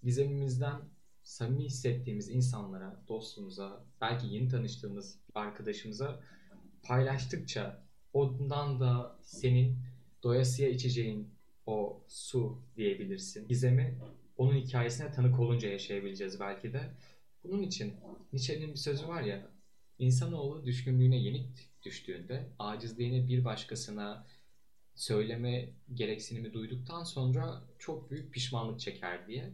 gizemimizden 0.02 0.80
samimi 1.22 1.64
hissettiğimiz 1.64 2.28
insanlara, 2.28 3.02
dostumuza, 3.08 3.84
belki 4.00 4.26
yeni 4.26 4.48
tanıştığımız 4.48 5.18
arkadaşımıza 5.34 6.20
paylaştıkça 6.82 7.82
ondan 8.12 8.80
da 8.80 9.16
senin 9.22 9.78
doyasıya 10.22 10.68
içeceğin 10.68 11.28
o 11.66 12.02
su 12.08 12.58
diyebilirsin. 12.76 13.48
Gizemi 13.48 13.98
onun 14.36 14.54
hikayesine 14.54 15.12
tanık 15.12 15.40
olunca 15.40 15.68
yaşayabileceğiz 15.68 16.40
belki 16.40 16.72
de. 16.72 16.90
Bunun 17.44 17.62
için 17.62 17.94
Nietzsche'nin 18.32 18.70
bir 18.70 18.76
sözü 18.78 19.08
var 19.08 19.22
ya, 19.22 19.50
insanoğlu 19.98 20.66
düşkünlüğüne 20.66 21.16
yenik 21.16 21.70
düştüğünde 21.82 22.48
acizliğini 22.58 23.28
bir 23.28 23.44
başkasına 23.44 24.26
söyleme 24.94 25.72
gereksinimi 25.94 26.52
duyduktan 26.52 27.04
sonra 27.04 27.62
çok 27.78 28.10
büyük 28.10 28.34
pişmanlık 28.34 28.80
çeker 28.80 29.26
diye. 29.26 29.52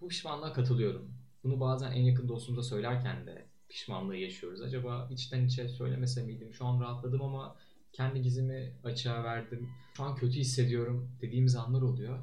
Bu 0.00 0.08
pişmanlığa 0.08 0.52
katılıyorum. 0.52 1.14
Bunu 1.44 1.60
bazen 1.60 1.92
en 1.92 2.02
yakın 2.02 2.28
dostumuza 2.28 2.62
söylerken 2.62 3.26
de 3.26 3.46
pişmanlığı 3.68 4.16
yaşıyoruz. 4.16 4.60
Acaba 4.60 5.08
içten 5.10 5.46
içe 5.46 5.68
söylemese 5.68 6.22
miydim? 6.22 6.54
Şu 6.54 6.66
an 6.66 6.80
rahatladım 6.80 7.22
ama 7.22 7.56
kendi 7.92 8.22
gizimi 8.22 8.72
açığa 8.84 9.24
verdim. 9.24 9.68
Şu 9.96 10.02
an 10.02 10.16
kötü 10.16 10.38
hissediyorum 10.40 11.10
dediğimiz 11.20 11.56
anlar 11.56 11.82
oluyor. 11.82 12.18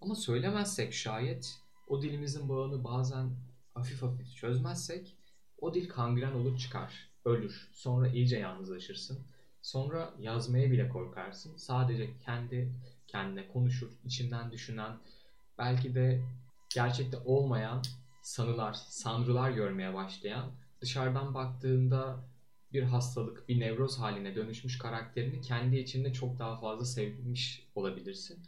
Ama 0.00 0.14
söylemezsek 0.14 0.94
şayet 0.94 1.58
o 1.88 2.02
dilimizin 2.02 2.48
bağını 2.48 2.84
bazen 2.84 3.30
hafif 3.74 4.02
hafif 4.02 4.36
çözmezsek 4.36 5.15
o 5.60 5.74
dil 5.74 5.88
kangren 5.88 6.32
olur 6.32 6.58
çıkar, 6.58 7.08
ölür. 7.24 7.68
Sonra 7.72 8.08
iyice 8.08 8.38
yalnızlaşırsın. 8.38 9.18
Sonra 9.62 10.14
yazmaya 10.20 10.70
bile 10.70 10.88
korkarsın. 10.88 11.56
Sadece 11.56 12.10
kendi 12.24 12.72
kendine 13.06 13.48
konuşur, 13.48 13.90
içinden 14.04 14.52
düşünen, 14.52 14.92
belki 15.58 15.94
de 15.94 16.22
gerçekte 16.74 17.18
olmayan 17.24 17.82
sanılar, 18.22 18.72
sanrılar 18.74 19.50
görmeye 19.50 19.94
başlayan, 19.94 20.50
dışarıdan 20.80 21.34
baktığında 21.34 22.16
bir 22.72 22.82
hastalık, 22.82 23.48
bir 23.48 23.60
nevroz 23.60 23.98
haline 23.98 24.34
dönüşmüş 24.34 24.78
karakterini 24.78 25.40
kendi 25.40 25.76
içinde 25.76 26.12
çok 26.12 26.38
daha 26.38 26.56
fazla 26.60 26.84
sevmiş 26.84 27.66
olabilirsin. 27.74 28.38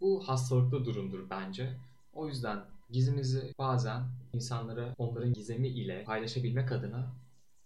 Bu 0.00 0.28
hastalıklı 0.28 0.84
durumdur 0.84 1.30
bence. 1.30 1.76
O 2.12 2.28
yüzden 2.28 2.64
gizimizi 2.92 3.54
bazen 3.58 4.02
insanlara 4.32 4.94
onların 4.98 5.32
gizemi 5.32 5.68
ile 5.68 6.04
paylaşabilmek 6.04 6.72
adına 6.72 7.16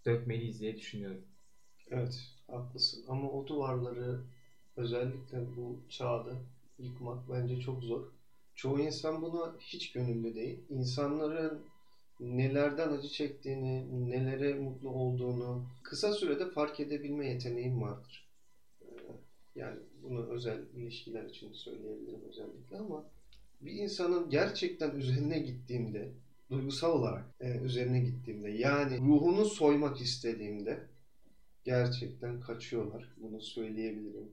dökmeliyiz 0.06 0.61
diye 0.61 0.76
düşünüyorum. 0.76 1.25
Evet, 1.90 2.21
haklısın. 2.47 3.04
Ama 3.09 3.30
o 3.30 3.47
duvarları 3.47 4.21
özellikle 4.76 5.56
bu 5.56 5.80
çağda 5.88 6.33
yıkmak 6.78 7.30
bence 7.30 7.61
çok 7.61 7.83
zor. 7.85 8.12
Çoğu 8.54 8.80
insan 8.80 9.23
buna 9.23 9.56
hiç 9.61 9.92
gönüllü 9.92 10.35
değil. 10.35 10.59
İnsanların 10.71 11.62
nelerden 12.21 12.92
acı 12.92 13.09
çektiğini, 13.09 14.11
nelere 14.11 14.54
mutlu 14.54 14.90
olduğunu 14.90 15.66
kısa 15.83 16.12
sürede 16.12 16.50
fark 16.50 16.80
edebilme 16.80 17.26
yeteneğim 17.30 17.83
vardır. 17.83 18.28
Ee, 18.83 18.87
Yani 19.54 19.80
bunu 20.02 20.26
özel 20.30 20.59
ilişkiler 20.75 21.25
için 21.25 21.52
söyleyebilirim 21.52 22.23
özellikle 22.28 22.78
ama 22.78 23.04
bir 23.60 23.72
insanın 23.72 24.30
gerçekten 24.30 24.90
üzerine 24.90 25.38
gittiğimde, 25.38 26.12
duygusal 26.50 26.92
olarak 26.92 27.25
e, 27.40 27.58
üzerine 27.58 28.00
gittiğimde, 28.00 28.50
yani 28.50 28.98
ruhunu 28.98 29.44
soymak 29.44 30.00
istediğimde 30.00 30.86
gerçekten 31.64 32.40
kaçıyorlar. 32.40 33.12
Bunu 33.16 33.40
söyleyebilirim. 33.40 34.28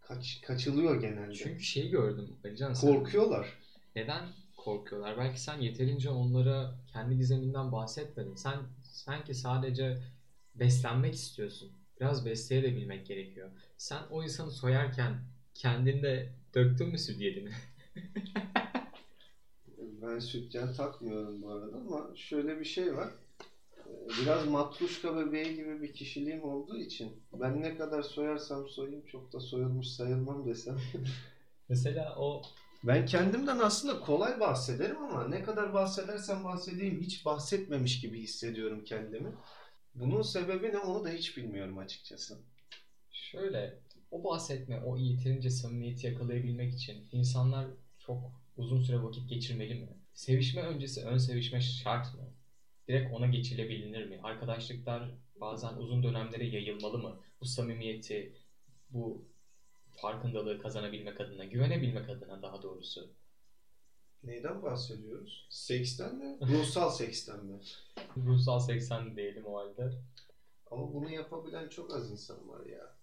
Kaç, 0.00 0.40
kaçılıyor 0.40 1.00
genelde. 1.00 1.34
Çünkü 1.34 1.62
şeyi 1.62 1.90
gördüm 1.90 2.28
Alican 2.44 2.74
sen. 2.74 2.88
Korkuyorlar. 2.88 3.58
Neden 3.96 4.22
korkuyorlar? 4.56 5.18
Belki 5.18 5.40
sen 5.40 5.60
yeterince 5.60 6.10
onlara 6.10 6.74
kendi 6.92 7.16
gizeminden 7.16 7.72
bahsetmedin. 7.72 8.34
Sen 8.34 8.58
sanki 8.82 9.34
sadece 9.34 9.98
beslenmek 10.54 11.14
istiyorsun. 11.14 11.72
Biraz 12.00 12.26
besleyebilmek 12.26 13.06
gerekiyor. 13.06 13.50
Sen 13.76 14.02
o 14.10 14.22
insanı 14.22 14.50
soyarken 14.50 15.14
kendinde 15.54 16.32
döktün 16.54 16.88
mü 16.88 16.98
sütyedini? 16.98 17.50
Ben 19.78 20.18
sütyen 20.18 20.74
takmıyorum 20.74 21.42
bu 21.42 21.50
arada 21.50 21.76
ama 21.76 22.16
şöyle 22.16 22.60
bir 22.60 22.64
şey 22.64 22.96
var. 22.96 23.08
Ee, 23.86 24.16
Biraz 24.22 24.46
matruşka 24.48 25.16
bebeği 25.16 25.56
gibi 25.56 25.82
bir 25.82 25.92
kişiliğim 25.94 26.44
olduğu 26.44 26.78
için 26.78 27.22
ben 27.32 27.62
ne 27.62 27.76
kadar 27.76 28.02
soyarsam 28.02 28.68
soyayım 28.68 29.06
çok 29.06 29.32
da 29.32 29.40
soyulmuş 29.40 29.86
sayılmam 29.86 30.46
desem. 30.46 30.78
Mesela 31.68 32.16
o 32.18 32.42
Ben 32.84 33.06
kendimden 33.06 33.58
aslında 33.58 34.00
kolay 34.00 34.40
bahsederim 34.40 34.96
ama 35.02 35.28
ne 35.28 35.42
kadar 35.42 35.74
bahsedersem 35.74 36.44
bahsedeyim 36.44 37.00
hiç 37.00 37.24
bahsetmemiş 37.24 38.00
gibi 38.00 38.20
hissediyorum 38.22 38.84
kendimi. 38.84 39.32
Bunun 39.94 40.22
sebebi 40.22 40.72
ne 40.72 40.78
onu 40.78 41.04
da 41.04 41.10
hiç 41.10 41.36
bilmiyorum 41.36 41.78
açıkçası. 41.78 42.38
şöyle 43.10 43.78
o 44.10 44.24
bahsetme, 44.24 44.80
o 44.84 44.96
yeterince 44.96 45.50
samimiyeti 45.50 46.06
yakalayabilmek 46.06 46.74
için 46.74 47.08
insanlar 47.12 47.66
çok 48.06 48.32
uzun 48.56 48.82
süre 48.82 49.02
vakit 49.02 49.28
geçirmeli 49.28 49.74
mi? 49.74 49.88
Sevişme 50.14 50.62
öncesi 50.62 51.04
ön 51.04 51.18
sevişme 51.18 51.60
şart 51.60 52.14
mı? 52.14 52.20
Direkt 52.88 53.14
ona 53.14 53.26
geçilebilir 53.26 54.04
mi? 54.04 54.20
Arkadaşlıklar 54.22 55.10
bazen 55.40 55.74
uzun 55.76 56.02
dönemlere 56.02 56.46
yayılmalı 56.46 56.98
mı? 56.98 57.20
Bu 57.40 57.44
samimiyeti, 57.44 58.32
bu 58.90 59.24
farkındalığı 59.90 60.58
kazanabilmek 60.58 61.20
adına, 61.20 61.44
güvenebilmek 61.44 62.08
adına 62.08 62.42
daha 62.42 62.62
doğrusu. 62.62 63.10
Neyden 64.24 64.62
bahsediyoruz? 64.62 65.46
Seksten 65.50 66.14
mi? 66.14 66.38
Ruhsal 66.42 66.90
seksten 66.90 67.44
mi? 67.44 67.60
Ruhsal 68.16 68.60
80 68.60 69.16
diyelim 69.16 69.46
o 69.46 69.58
halde. 69.58 69.92
Ama 70.70 70.94
bunu 70.94 71.10
yapabilen 71.10 71.68
çok 71.68 71.94
az 71.94 72.10
insan 72.10 72.48
var 72.48 72.66
ya. 72.66 72.96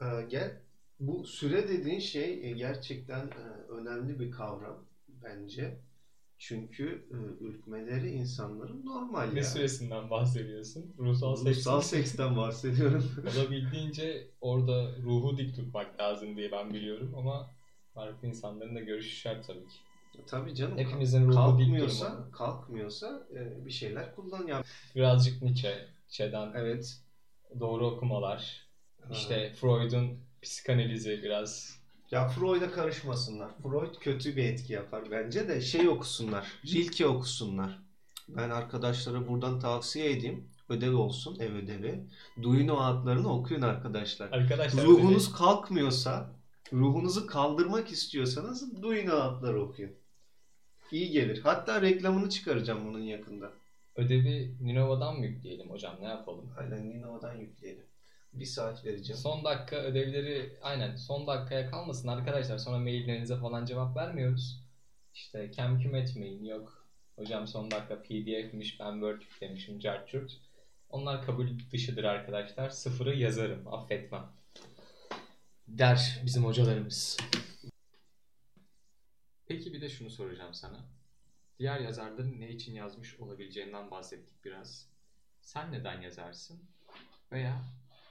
Ee, 0.00 0.26
gel 0.28 0.60
bu 1.00 1.24
süre 1.24 1.68
dediğin 1.68 1.98
şey 1.98 2.50
e, 2.50 2.52
gerçekten 2.52 3.26
e, 3.26 3.42
önemli 3.68 4.20
bir 4.20 4.30
kavram 4.30 4.84
bence. 5.08 5.80
Çünkü 6.38 7.08
e, 7.10 7.44
ürkmeleri 7.44 8.10
insanların 8.10 8.86
normal 8.86 9.32
Ne 9.32 9.38
ya. 9.38 9.44
süresinden 9.44 10.10
bahsediyorsun? 10.10 10.94
Ruhsal 10.98 11.36
80. 11.36 11.50
Ruhsal 11.50 11.80
seksten 11.80 12.36
bahsediyorum. 12.36 13.04
Olabildiğince 13.36 14.28
orada 14.40 14.96
ruhu 15.02 15.38
dik 15.38 15.56
tutmak 15.56 16.00
lazım 16.00 16.36
diye 16.36 16.52
ben 16.52 16.74
biliyorum 16.74 17.14
ama 17.16 17.50
farklı 17.94 18.28
insanların 18.28 18.74
da 18.74 18.80
görüşü 18.80 19.16
şart 19.16 19.46
tabii 19.46 19.68
ki. 19.68 19.76
Tabii 20.26 20.54
canım. 20.54 20.78
Hepimizin 20.78 21.20
ruhu 21.22 21.32
dik 21.32 21.34
kalkmıyorsa, 21.34 22.04
durmalı. 22.10 22.30
kalkmıyorsa 22.32 23.26
bir 23.64 23.70
şeyler 23.70 24.14
kullan 24.14 24.46
ya. 24.46 24.62
Birazcık 24.96 25.42
Nietzsche, 25.42 25.88
Nietzsche'den 26.02 26.52
Evet. 26.54 27.00
doğru 27.60 27.86
okumalar. 27.86 28.66
Ha. 29.00 29.08
İşte 29.14 29.52
Freud'un 29.52 30.18
psikanalizi 30.42 31.22
biraz. 31.22 31.80
Ya 32.10 32.28
Freud'a 32.28 32.70
karışmasınlar. 32.72 33.50
Freud 33.62 33.94
kötü 34.00 34.36
bir 34.36 34.44
etki 34.44 34.72
yapar 34.72 35.10
bence 35.10 35.48
de 35.48 35.60
şey 35.60 35.88
okusunlar. 35.88 36.46
Rilke 36.66 37.06
okusunlar. 37.06 37.78
Ben 38.28 38.50
arkadaşlara 38.50 39.28
buradan 39.28 39.60
tavsiye 39.60 40.10
edeyim. 40.10 40.50
Ödev 40.68 40.94
olsun, 40.94 41.38
ev 41.40 41.54
ödevi. 41.54 42.04
Duyunu 42.42 42.84
adlarını 42.84 43.32
okuyun 43.32 43.62
arkadaşlar. 43.62 44.32
Arkadaşlar 44.32 44.84
Ruhunuz 44.84 45.32
kalkmıyorsa, 45.32 46.32
ruhunuzu 46.72 47.26
kaldırmak 47.26 47.90
istiyorsanız 47.92 48.82
Duyunu 48.82 49.14
adları 49.14 49.62
okuyun. 49.62 49.92
İyi 50.92 51.10
gelir. 51.10 51.40
Hatta 51.42 51.82
reklamını 51.82 52.30
çıkaracağım 52.30 52.88
bunun 52.88 53.02
yakında. 53.02 53.52
ödevi 53.96 54.54
Ninova'dan 54.60 55.18
mı 55.18 55.26
yükleyelim 55.26 55.70
hocam 55.70 55.96
ne 56.00 56.08
yapalım? 56.08 56.50
Aynen 56.58 56.90
Ninova'dan 56.90 57.34
yükleyelim. 57.34 57.89
Bir 58.32 58.44
saat 58.44 58.84
vereceğim. 58.84 59.20
Son 59.20 59.44
dakika 59.44 59.76
ödevleri 59.76 60.58
aynen 60.62 60.96
son 60.96 61.26
dakikaya 61.26 61.70
kalmasın 61.70 62.08
arkadaşlar. 62.08 62.58
Sonra 62.58 62.78
maillerinize 62.78 63.36
falan 63.36 63.64
cevap 63.64 63.96
vermiyoruz. 63.96 64.60
İşte 65.14 65.50
kem 65.50 65.80
küm 65.80 65.94
etmeyin 65.94 66.44
yok. 66.44 66.88
Hocam 67.16 67.46
son 67.46 67.70
dakika 67.70 68.02
pdf'miş 68.02 68.80
ben 68.80 68.92
word 68.92 69.22
yüklemişim 69.22 69.78
cartçurt. 69.78 70.40
Onlar 70.90 71.26
kabul 71.26 71.48
dışıdır 71.72 72.04
arkadaşlar. 72.04 72.70
Sıfırı 72.70 73.16
yazarım 73.16 73.74
affetmem. 73.74 74.26
Der 75.68 76.20
bizim 76.24 76.44
hocalarımız. 76.44 77.16
Peki 79.46 79.72
bir 79.72 79.80
de 79.80 79.88
şunu 79.88 80.10
soracağım 80.10 80.54
sana. 80.54 80.80
Diğer 81.58 81.80
yazarların 81.80 82.40
ne 82.40 82.50
için 82.50 82.74
yazmış 82.74 83.20
olabileceğinden 83.20 83.90
bahsettik 83.90 84.44
biraz. 84.44 84.86
Sen 85.40 85.72
neden 85.72 86.00
yazarsın? 86.00 86.60
Veya 87.32 87.64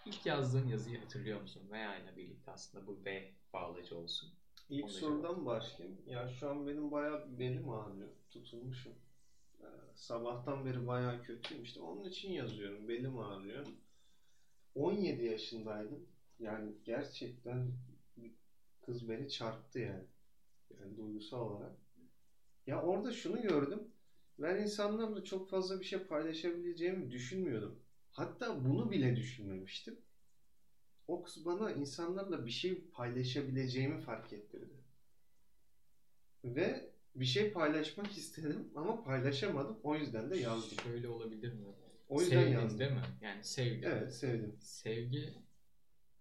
ilk 0.06 0.26
yazdığın 0.26 0.68
yazıyı 0.68 1.00
hatırlıyor 1.00 1.42
musun? 1.42 1.64
Veya 1.72 1.98
ile 1.98 2.16
birlikte 2.18 2.52
aslında 2.52 2.88
bu 2.88 3.06
V 3.06 3.32
bağlacı 3.54 3.98
olsun. 3.98 4.30
İlk 4.70 4.84
Onu 4.84 4.94
da 4.94 4.96
sorudan 4.96 5.46
başlayayım. 5.46 5.98
Ya 6.06 6.30
şu 6.30 6.50
an 6.50 6.68
benim 6.68 6.92
bayağı 6.92 7.40
belim 7.40 7.70
ağrıyor. 7.70 8.10
Tutulmuşum. 8.30 8.94
Ee, 9.62 9.66
sabahtan 9.96 10.66
beri 10.66 10.88
bayağı 10.88 11.24
kötüyüm. 11.24 11.64
İşte 11.64 11.80
onun 11.80 12.04
için 12.04 12.32
yazıyorum. 12.32 12.88
Belim 12.88 13.20
ağrıyor. 13.20 13.66
17 14.76 15.26
yaşındaydım. 15.26 16.06
Yani 16.40 16.72
gerçekten 16.84 17.72
kız 18.82 19.10
beni 19.10 19.30
çarptı 19.30 19.80
yani. 19.80 20.04
Yani 20.80 20.98
duygusal 20.98 21.40
olarak. 21.40 21.72
Ya 22.68 22.82
orada 22.82 23.12
şunu 23.12 23.42
gördüm. 23.42 23.80
Ben 24.40 24.62
insanlarla 24.62 25.24
çok 25.24 25.50
fazla 25.50 25.80
bir 25.80 25.86
şey 25.86 26.00
paylaşabileceğimi 26.00 27.12
düşünmüyordum. 27.12 27.79
Hatta 28.12 28.66
bunu 28.66 28.92
bile 28.92 29.16
düşünmemiştim. 29.16 30.00
O 31.08 31.24
kız 31.24 31.46
bana 31.46 31.72
insanlarla 31.72 32.46
bir 32.46 32.52
şey 32.52 32.82
paylaşabileceğimi 32.94 34.02
fark 34.02 34.34
ettirdi. 34.34 34.84
Ve 36.44 36.90
bir 37.16 37.26
şey 37.26 37.52
paylaşmak 37.52 38.12
istedim 38.18 38.72
ama 38.76 39.04
paylaşamadım. 39.04 39.80
O 39.84 39.96
yüzden 39.96 40.30
de 40.30 40.38
yazdım. 40.38 40.78
Şöyle 40.84 41.08
olabilir 41.08 41.54
mi? 41.54 41.66
O 42.10 42.22
yüzden 42.22 42.42
Sevdin 42.42 42.54
yazdım. 42.54 42.80
değil 42.80 42.92
mi? 42.92 43.02
Yani 43.22 43.44
sevgi. 43.44 43.86
Evet 43.86 44.16
sevdim. 44.16 44.56
Sevgi 44.60 45.34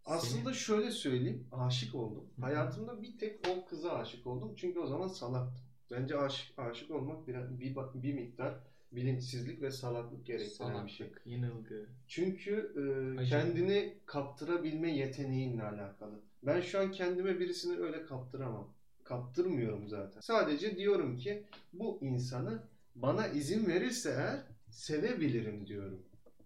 Aslında 0.08 0.54
şöyle 0.54 0.90
söyleyeyim. 0.90 1.48
Aşık 1.52 1.94
oldum. 1.94 2.30
Hı. 2.36 2.42
Hayatımda 2.42 3.02
bir 3.02 3.18
tek 3.18 3.48
o 3.48 3.64
kıza 3.64 3.92
aşık 3.92 4.26
oldum. 4.26 4.54
Çünkü 4.56 4.78
o 4.78 4.86
zaman 4.86 5.08
salaktım. 5.08 5.64
Bence 5.90 6.18
aşık, 6.18 6.58
aşık 6.58 6.90
olmak 6.90 7.28
bir, 7.28 7.60
bir, 7.60 7.76
bir 7.94 8.14
miktar 8.14 8.54
bilinçsizlik 8.92 9.62
ve 9.62 9.70
salaklık 9.70 10.26
gerektiren 10.26 10.86
bir 10.86 10.90
şey. 10.90 11.06
salaklık, 11.06 11.26
yanılgı. 11.26 11.86
Çünkü 12.08 12.72
e, 12.76 13.20
Acı. 13.20 13.30
kendini 13.30 13.94
kaptırabilme 14.06 14.90
yeteneğinle 14.96 15.62
alakalı. 15.62 16.20
Ben 16.42 16.60
şu 16.60 16.80
an 16.80 16.92
kendime 16.92 17.40
birisini 17.40 17.78
öyle 17.78 18.02
kaptıramam. 18.02 18.68
Kaptırmıyorum 19.04 19.88
zaten. 19.88 20.20
Sadece 20.20 20.76
diyorum 20.76 21.16
ki 21.16 21.42
bu 21.72 21.98
insanı 22.02 22.62
bana 22.94 23.26
izin 23.26 23.66
verirse 23.66 24.10
eğer 24.10 24.40
sevebilirim 24.70 25.66
diyorum. 25.66 26.02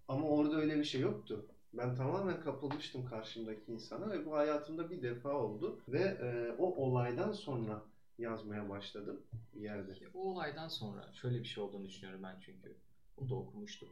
Ama 0.08 0.28
orada 0.28 0.56
öyle 0.56 0.78
bir 0.78 0.84
şey 0.84 1.00
yoktu. 1.00 1.46
Ben 1.74 1.94
tamamen 1.94 2.40
kapılmıştım 2.40 3.06
karşımdaki 3.06 3.72
insana 3.72 4.10
ve 4.10 4.26
bu 4.26 4.36
hayatımda 4.36 4.90
bir 4.90 5.02
defa 5.02 5.32
oldu. 5.32 5.80
Ve 5.88 5.98
e, 5.98 6.50
o 6.58 6.74
olaydan 6.74 7.32
sonra 7.32 7.82
yazmaya 8.18 8.68
başladım 8.68 9.22
bir 9.54 9.60
yerde. 9.60 10.08
O 10.14 10.18
olaydan 10.18 10.68
sonra 10.68 11.12
şöyle 11.12 11.38
bir 11.38 11.44
şey 11.44 11.64
olduğunu 11.64 11.84
düşünüyorum 11.84 12.22
ben 12.22 12.40
çünkü. 12.40 12.76
Bunu 13.16 13.28
da 13.28 13.34
okumuştum. 13.34 13.88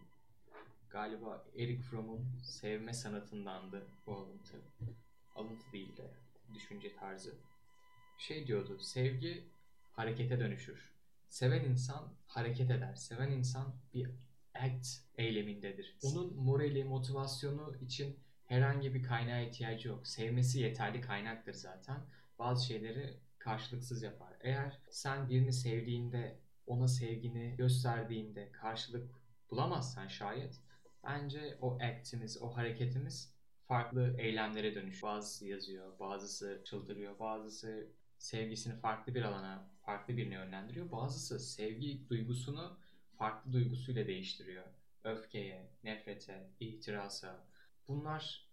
Galiba 0.91 1.45
Eric 1.57 1.83
Fromm'un 1.83 2.41
sevme 2.43 2.93
sanatındandı 2.93 3.87
bu 4.07 4.17
alıntı. 4.17 4.61
Alıntı 5.35 5.73
değil 5.73 5.97
de 5.97 6.11
düşünce 6.55 6.97
tarzı. 6.97 7.35
Şey 8.19 8.47
diyordu, 8.47 8.79
sevgi 8.79 9.45
harekete 9.93 10.41
dönüşür. 10.41 10.91
Seven 11.29 11.65
insan 11.65 12.13
hareket 12.27 12.71
eder. 12.71 12.95
Seven 12.95 13.31
insan 13.31 13.75
bir 13.95 14.11
act 14.55 14.87
eylemindedir. 15.15 15.97
Onun 16.03 16.37
morali, 16.37 16.85
motivasyonu 16.85 17.77
için 17.81 18.19
herhangi 18.47 18.95
bir 18.95 19.03
kaynağa 19.03 19.41
ihtiyacı 19.41 19.89
yok. 19.89 20.07
Sevmesi 20.07 20.61
yeterli 20.61 21.01
kaynaktır 21.01 21.53
zaten. 21.53 22.01
Bazı 22.39 22.67
şeyleri 22.67 23.21
karşılıksız 23.41 24.03
yapar. 24.03 24.33
Eğer 24.41 24.79
sen 24.91 25.29
birini 25.29 25.53
sevdiğinde, 25.53 26.39
ona 26.67 26.89
sevgini 26.89 27.57
gösterdiğinde 27.57 28.53
karşılık 28.53 29.11
bulamazsan 29.51 30.09
şayet 30.09 30.61
bence 31.05 31.59
o 31.61 31.79
actimiz, 31.79 32.43
o 32.43 32.57
hareketimiz 32.57 33.35
farklı 33.65 34.17
eylemlere 34.19 34.75
dönüş. 34.75 35.03
Bazısı 35.03 35.47
yazıyor, 35.47 35.99
bazısı 35.99 36.63
çıldırıyor, 36.65 37.19
bazısı 37.19 37.87
sevgisini 38.19 38.81
farklı 38.81 39.15
bir 39.15 39.23
alana, 39.23 39.69
farklı 39.83 40.17
birine 40.17 40.35
yönlendiriyor. 40.35 40.93
Bazısı 40.93 41.41
sevgi 41.41 42.09
duygusunu 42.09 42.79
farklı 43.19 43.53
duygusuyla 43.53 44.07
değiştiriyor. 44.07 44.65
Öfkeye, 45.05 45.71
nefrete, 45.85 46.51
ihtirasa. 46.61 47.45
Bunlar 47.89 48.51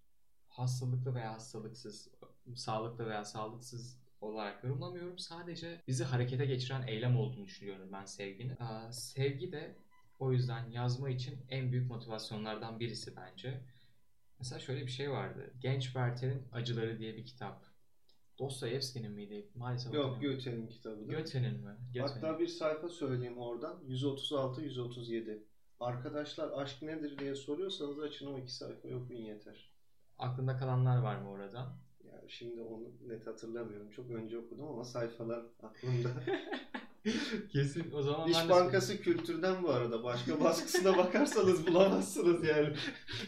hastalıklı 0.48 1.16
veya 1.16 1.34
hastalıksız, 1.34 2.10
sağlıklı 2.56 3.08
veya 3.08 3.26
sağlıksız 3.26 3.98
olarak 4.22 4.64
yorumlamıyorum. 4.64 5.20
Sadece 5.20 5.82
bizi 5.88 6.04
harekete 6.04 6.46
geçiren 6.46 6.88
eylem 6.88 7.18
olduğunu 7.18 7.46
düşünüyorum 7.46 7.90
ben 7.92 8.06
sevginin. 8.06 8.58
Aa, 8.60 8.92
sevgi 8.92 9.52
de 9.52 9.76
o 10.20 10.32
yüzden 10.32 10.70
yazma 10.72 11.10
için 11.10 11.40
en 11.50 11.72
büyük 11.72 11.90
motivasyonlardan 11.90 12.80
birisi 12.80 13.16
bence. 13.16 13.62
Mesela 14.40 14.60
şöyle 14.60 14.86
bir 14.86 14.92
şey 14.92 15.12
vardı. 15.12 15.54
Genç 15.60 15.84
Werther'in 15.84 16.48
Acıları 16.52 17.00
diye 17.00 17.18
bir 17.18 17.26
kitap. 17.26 17.66
Dostoyevski'nin 18.40 19.12
miydi? 19.12 19.50
Maalesef 19.56 19.94
Yok. 19.94 20.22
Goethe'nin 20.22 20.68
kitabı? 20.68 21.06
Goethe'nin 21.06 21.54
mi? 21.54 21.76
Goethe'nin. 21.94 22.08
Hatta 22.08 22.40
bir 22.40 22.48
sayfa 22.48 22.90
söyleyeyim 22.90 23.38
oradan. 23.38 23.80
136-137. 23.88 25.44
Arkadaşlar 25.80 26.62
aşk 26.62 26.82
nedir 26.82 27.18
diye 27.20 27.36
soruyorsanız 27.36 28.00
açın 28.00 28.34
o 28.34 28.38
iki 28.38 28.54
sayfayı 28.54 28.98
okuyun 28.98 29.22
yeter. 29.22 29.72
Aklında 30.20 30.58
kalanlar 30.58 30.98
var 30.98 31.16
mı 31.16 31.30
orada? 31.30 31.76
Şimdi 32.28 32.62
onu 32.62 32.84
net 33.08 33.28
hatırlamıyorum. 33.28 33.90
Çok 33.92 34.12
önce 34.12 34.38
okudum 34.38 34.68
ama 34.68 34.84
sayfalar 34.84 35.40
aklımda. 35.64 36.10
Kesin 37.54 37.92
o 37.94 38.02
zaman 38.02 38.30
İş 38.30 38.50
Bankası 38.50 39.02
kültürden 39.02 39.64
bu 39.64 39.70
arada. 39.70 40.04
Başka 40.04 40.44
baskısına 40.44 40.98
bakarsanız 40.98 41.68
bulamazsınız 41.68 42.44
yani. 42.48 42.76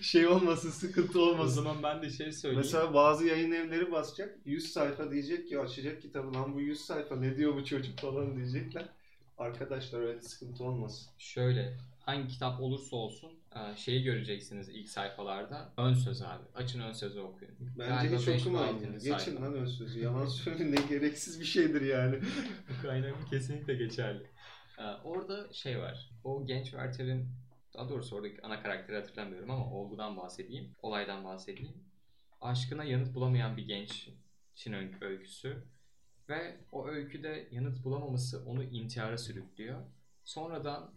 Şey 0.01 0.27
olmasın, 0.27 0.69
sıkıntı 0.69 1.21
O 1.21 1.23
olmasın. 1.23 1.55
zaman 1.55 1.83
ben 1.83 2.01
de 2.01 2.09
şey 2.09 2.31
söyleyeyim. 2.31 2.63
Mesela 2.65 2.93
bazı 2.93 3.25
yayın 3.25 3.51
evleri 3.51 3.91
basacak. 3.91 4.37
100 4.45 4.71
sayfa 4.71 5.11
diyecek 5.11 5.47
ki 5.47 5.59
açacak 5.59 6.01
kitabı 6.01 6.33
lan 6.33 6.55
bu 6.55 6.61
100 6.61 6.81
sayfa 6.81 7.15
ne 7.15 7.37
diyor 7.37 7.55
bu 7.55 7.65
çocuk 7.65 7.99
falan 7.99 8.35
diyecekler. 8.37 8.85
Arkadaşlar 9.37 10.01
öyle 10.01 10.21
sıkıntı 10.21 10.63
olmasın. 10.63 11.07
Şöyle 11.17 11.77
hangi 11.99 12.27
kitap 12.27 12.61
olursa 12.61 12.95
olsun 12.95 13.38
şeyi 13.75 14.03
göreceksiniz 14.03 14.69
ilk 14.69 14.89
sayfalarda. 14.89 15.73
Ön 15.77 15.93
söz 15.93 16.21
abi. 16.21 16.43
Açın 16.55 16.79
ön 16.79 16.93
sözü 16.93 17.19
okuyun. 17.19 17.53
Bence 17.79 18.17
hiç 18.17 18.27
okumayın. 18.45 18.93
Geçin 18.93 19.17
sayfa. 19.17 19.41
lan 19.41 19.53
ön 19.53 19.65
sözü. 19.65 19.99
Yalan 19.99 20.25
söyle 20.25 20.71
ne 20.71 20.75
gereksiz 20.89 21.39
bir 21.39 21.45
şeydir 21.45 21.81
yani. 21.81 22.19
Bu 22.69 22.87
kaynağım 22.87 23.17
kesinlikle 23.29 23.73
geçerli. 23.75 24.23
E, 24.79 24.83
orada 25.03 25.53
şey 25.53 25.79
var. 25.79 26.09
O 26.23 26.45
genç 26.45 26.63
Werther'in 26.65 27.29
daha 27.73 27.89
doğrusu 27.89 28.15
oradaki 28.15 28.41
ana 28.41 28.63
karakteri 28.63 28.97
hatırlamıyorum 28.97 29.51
ama 29.51 29.71
olgudan 29.73 30.17
bahsedeyim. 30.17 30.75
Olaydan 30.81 31.23
bahsedeyim. 31.25 31.77
Aşkına 32.41 32.83
yanıt 32.83 33.13
bulamayan 33.15 33.57
bir 33.57 33.65
gençin 33.67 34.73
öykü- 34.73 35.05
öyküsü. 35.05 35.63
Ve 36.29 36.57
o 36.71 36.87
öyküde 36.87 37.47
yanıt 37.51 37.83
bulamaması 37.83 38.43
onu 38.45 38.63
intihara 38.63 39.17
sürüklüyor. 39.17 39.81
Sonradan 40.23 40.93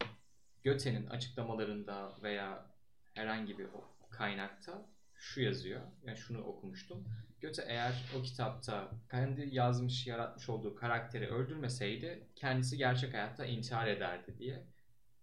Göte'nin 0.62 1.06
açıklamalarında 1.06 2.12
veya 2.22 2.66
herhangi 3.14 3.58
bir 3.58 3.66
kaynakta 4.10 4.86
şu 5.14 5.40
yazıyor. 5.40 5.80
Yani 6.04 6.16
şunu 6.16 6.42
okumuştum. 6.44 7.04
Göte 7.40 7.64
eğer 7.68 8.04
o 8.18 8.22
kitapta 8.22 8.90
kendi 9.10 9.48
yazmış, 9.54 10.06
yaratmış 10.06 10.48
olduğu 10.48 10.74
karakteri 10.74 11.28
öldürmeseydi 11.28 12.28
kendisi 12.36 12.76
gerçek 12.78 13.14
hayatta 13.14 13.46
intihar 13.46 13.86
ederdi 13.86 14.38
diye. 14.38 14.66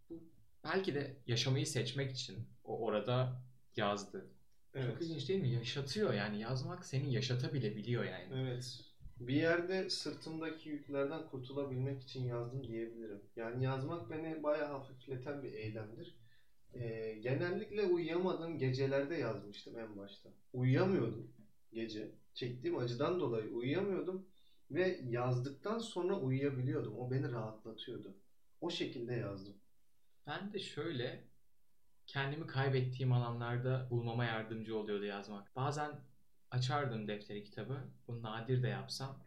Bu 0.09 0.23
belki 0.63 0.95
de 0.95 1.17
yaşamayı 1.27 1.67
seçmek 1.67 2.11
için 2.11 2.49
o 2.63 2.79
orada 2.79 3.41
yazdı. 3.75 4.25
Çok 4.73 4.83
Evet. 4.83 5.01
ilginç 5.01 5.29
değil 5.29 5.41
mi? 5.41 5.49
Yaşatıyor 5.49 6.13
yani 6.13 6.39
yazmak 6.41 6.85
seni 6.85 7.13
yaşatabilebiliyor 7.13 8.03
yani. 8.03 8.27
Evet. 8.33 8.79
Bir 9.19 9.33
yerde 9.33 9.89
sırtımdaki 9.89 10.69
yüklerden 10.69 11.27
kurtulabilmek 11.27 12.03
için 12.03 12.25
yazdım 12.25 12.67
diyebilirim. 12.67 13.21
Yani 13.35 13.63
yazmak 13.63 14.09
beni 14.09 14.43
bayağı 14.43 14.71
hafifleten 14.71 15.43
bir 15.43 15.53
eylemdir. 15.53 16.15
Ee, 16.73 17.17
genellikle 17.21 17.85
uyuyamadığım 17.85 18.57
gecelerde 18.57 19.15
yazmıştım 19.15 19.79
en 19.79 19.97
başta. 19.97 20.29
Uyuyamıyordum 20.53 21.31
gece. 21.73 22.11
Çektiğim 22.33 22.77
acıdan 22.77 23.19
dolayı 23.19 23.49
uyuyamıyordum. 23.51 24.25
Ve 24.71 24.99
yazdıktan 25.09 25.79
sonra 25.79 26.19
uyuyabiliyordum. 26.19 26.97
O 26.97 27.11
beni 27.11 27.31
rahatlatıyordu. 27.31 28.15
O 28.61 28.69
şekilde 28.69 29.13
yazdım. 29.13 29.55
Ben 30.27 30.53
de 30.53 30.59
şöyle 30.59 31.23
kendimi 32.07 32.47
kaybettiğim 32.47 33.13
alanlarda 33.13 33.87
bulmama 33.89 34.25
yardımcı 34.25 34.77
oluyordu 34.77 35.05
yazmak. 35.05 35.55
Bazen 35.55 35.91
açardım 36.51 37.07
defteri 37.07 37.43
kitabı. 37.43 37.77
Bunu 38.07 38.21
nadir 38.21 38.63
de 38.63 38.67
yapsam. 38.67 39.17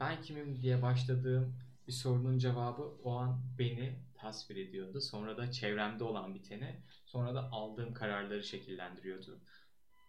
Ben 0.00 0.22
kimim 0.22 0.62
diye 0.62 0.82
başladığım 0.82 1.56
bir 1.86 1.92
sorunun 1.92 2.38
cevabı 2.38 2.82
o 2.82 3.16
an 3.16 3.40
beni 3.58 3.98
tasvir 4.14 4.56
ediyordu. 4.56 5.00
Sonra 5.00 5.36
da 5.36 5.52
çevremde 5.52 6.04
olan 6.04 6.34
biteni, 6.34 6.80
sonra 7.06 7.34
da 7.34 7.50
aldığım 7.52 7.94
kararları 7.94 8.44
şekillendiriyordu. 8.44 9.40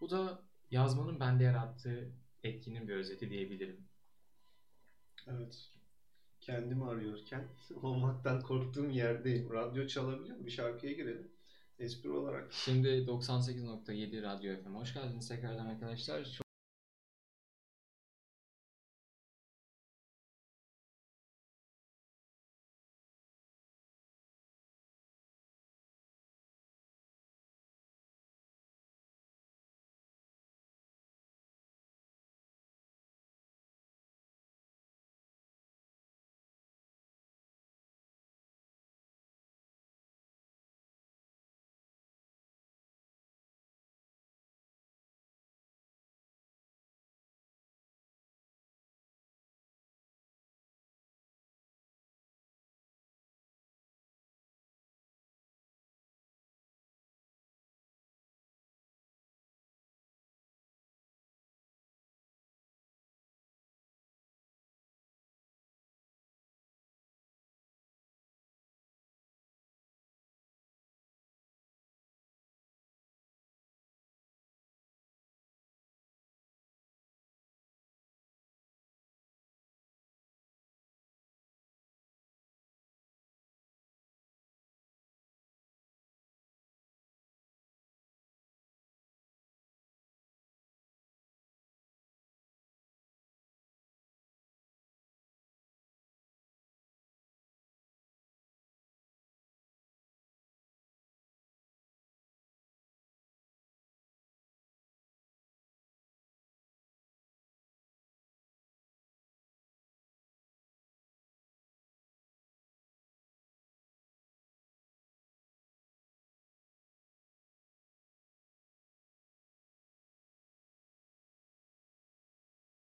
Bu 0.01 0.09
da 0.09 0.41
yazmanın 0.71 1.19
bende 1.19 1.43
yarattığı 1.43 2.11
etkinin 2.43 2.87
bir 2.87 2.93
özeti 2.93 3.29
diyebilirim. 3.29 3.87
Evet. 5.27 5.69
Kendimi 6.41 6.85
arıyorken 6.85 7.47
olmaktan 7.81 8.41
korktuğum 8.41 8.89
yerdeyim. 8.89 9.53
Radyo 9.53 9.87
çalabiliyor 9.87 10.37
mu? 10.37 10.45
Bir 10.45 10.51
şarkıya 10.51 10.93
girelim. 10.93 11.31
Espri 11.79 12.09
olarak 12.09 12.53
Şimdi 12.53 12.87
98.7 12.87 14.21
Radyo 14.21 14.63
FM. 14.63 14.75
Hoş 14.75 14.93
geldiniz 14.93 15.27
tekrardan 15.27 15.65
arkadaşlar. 15.65 16.39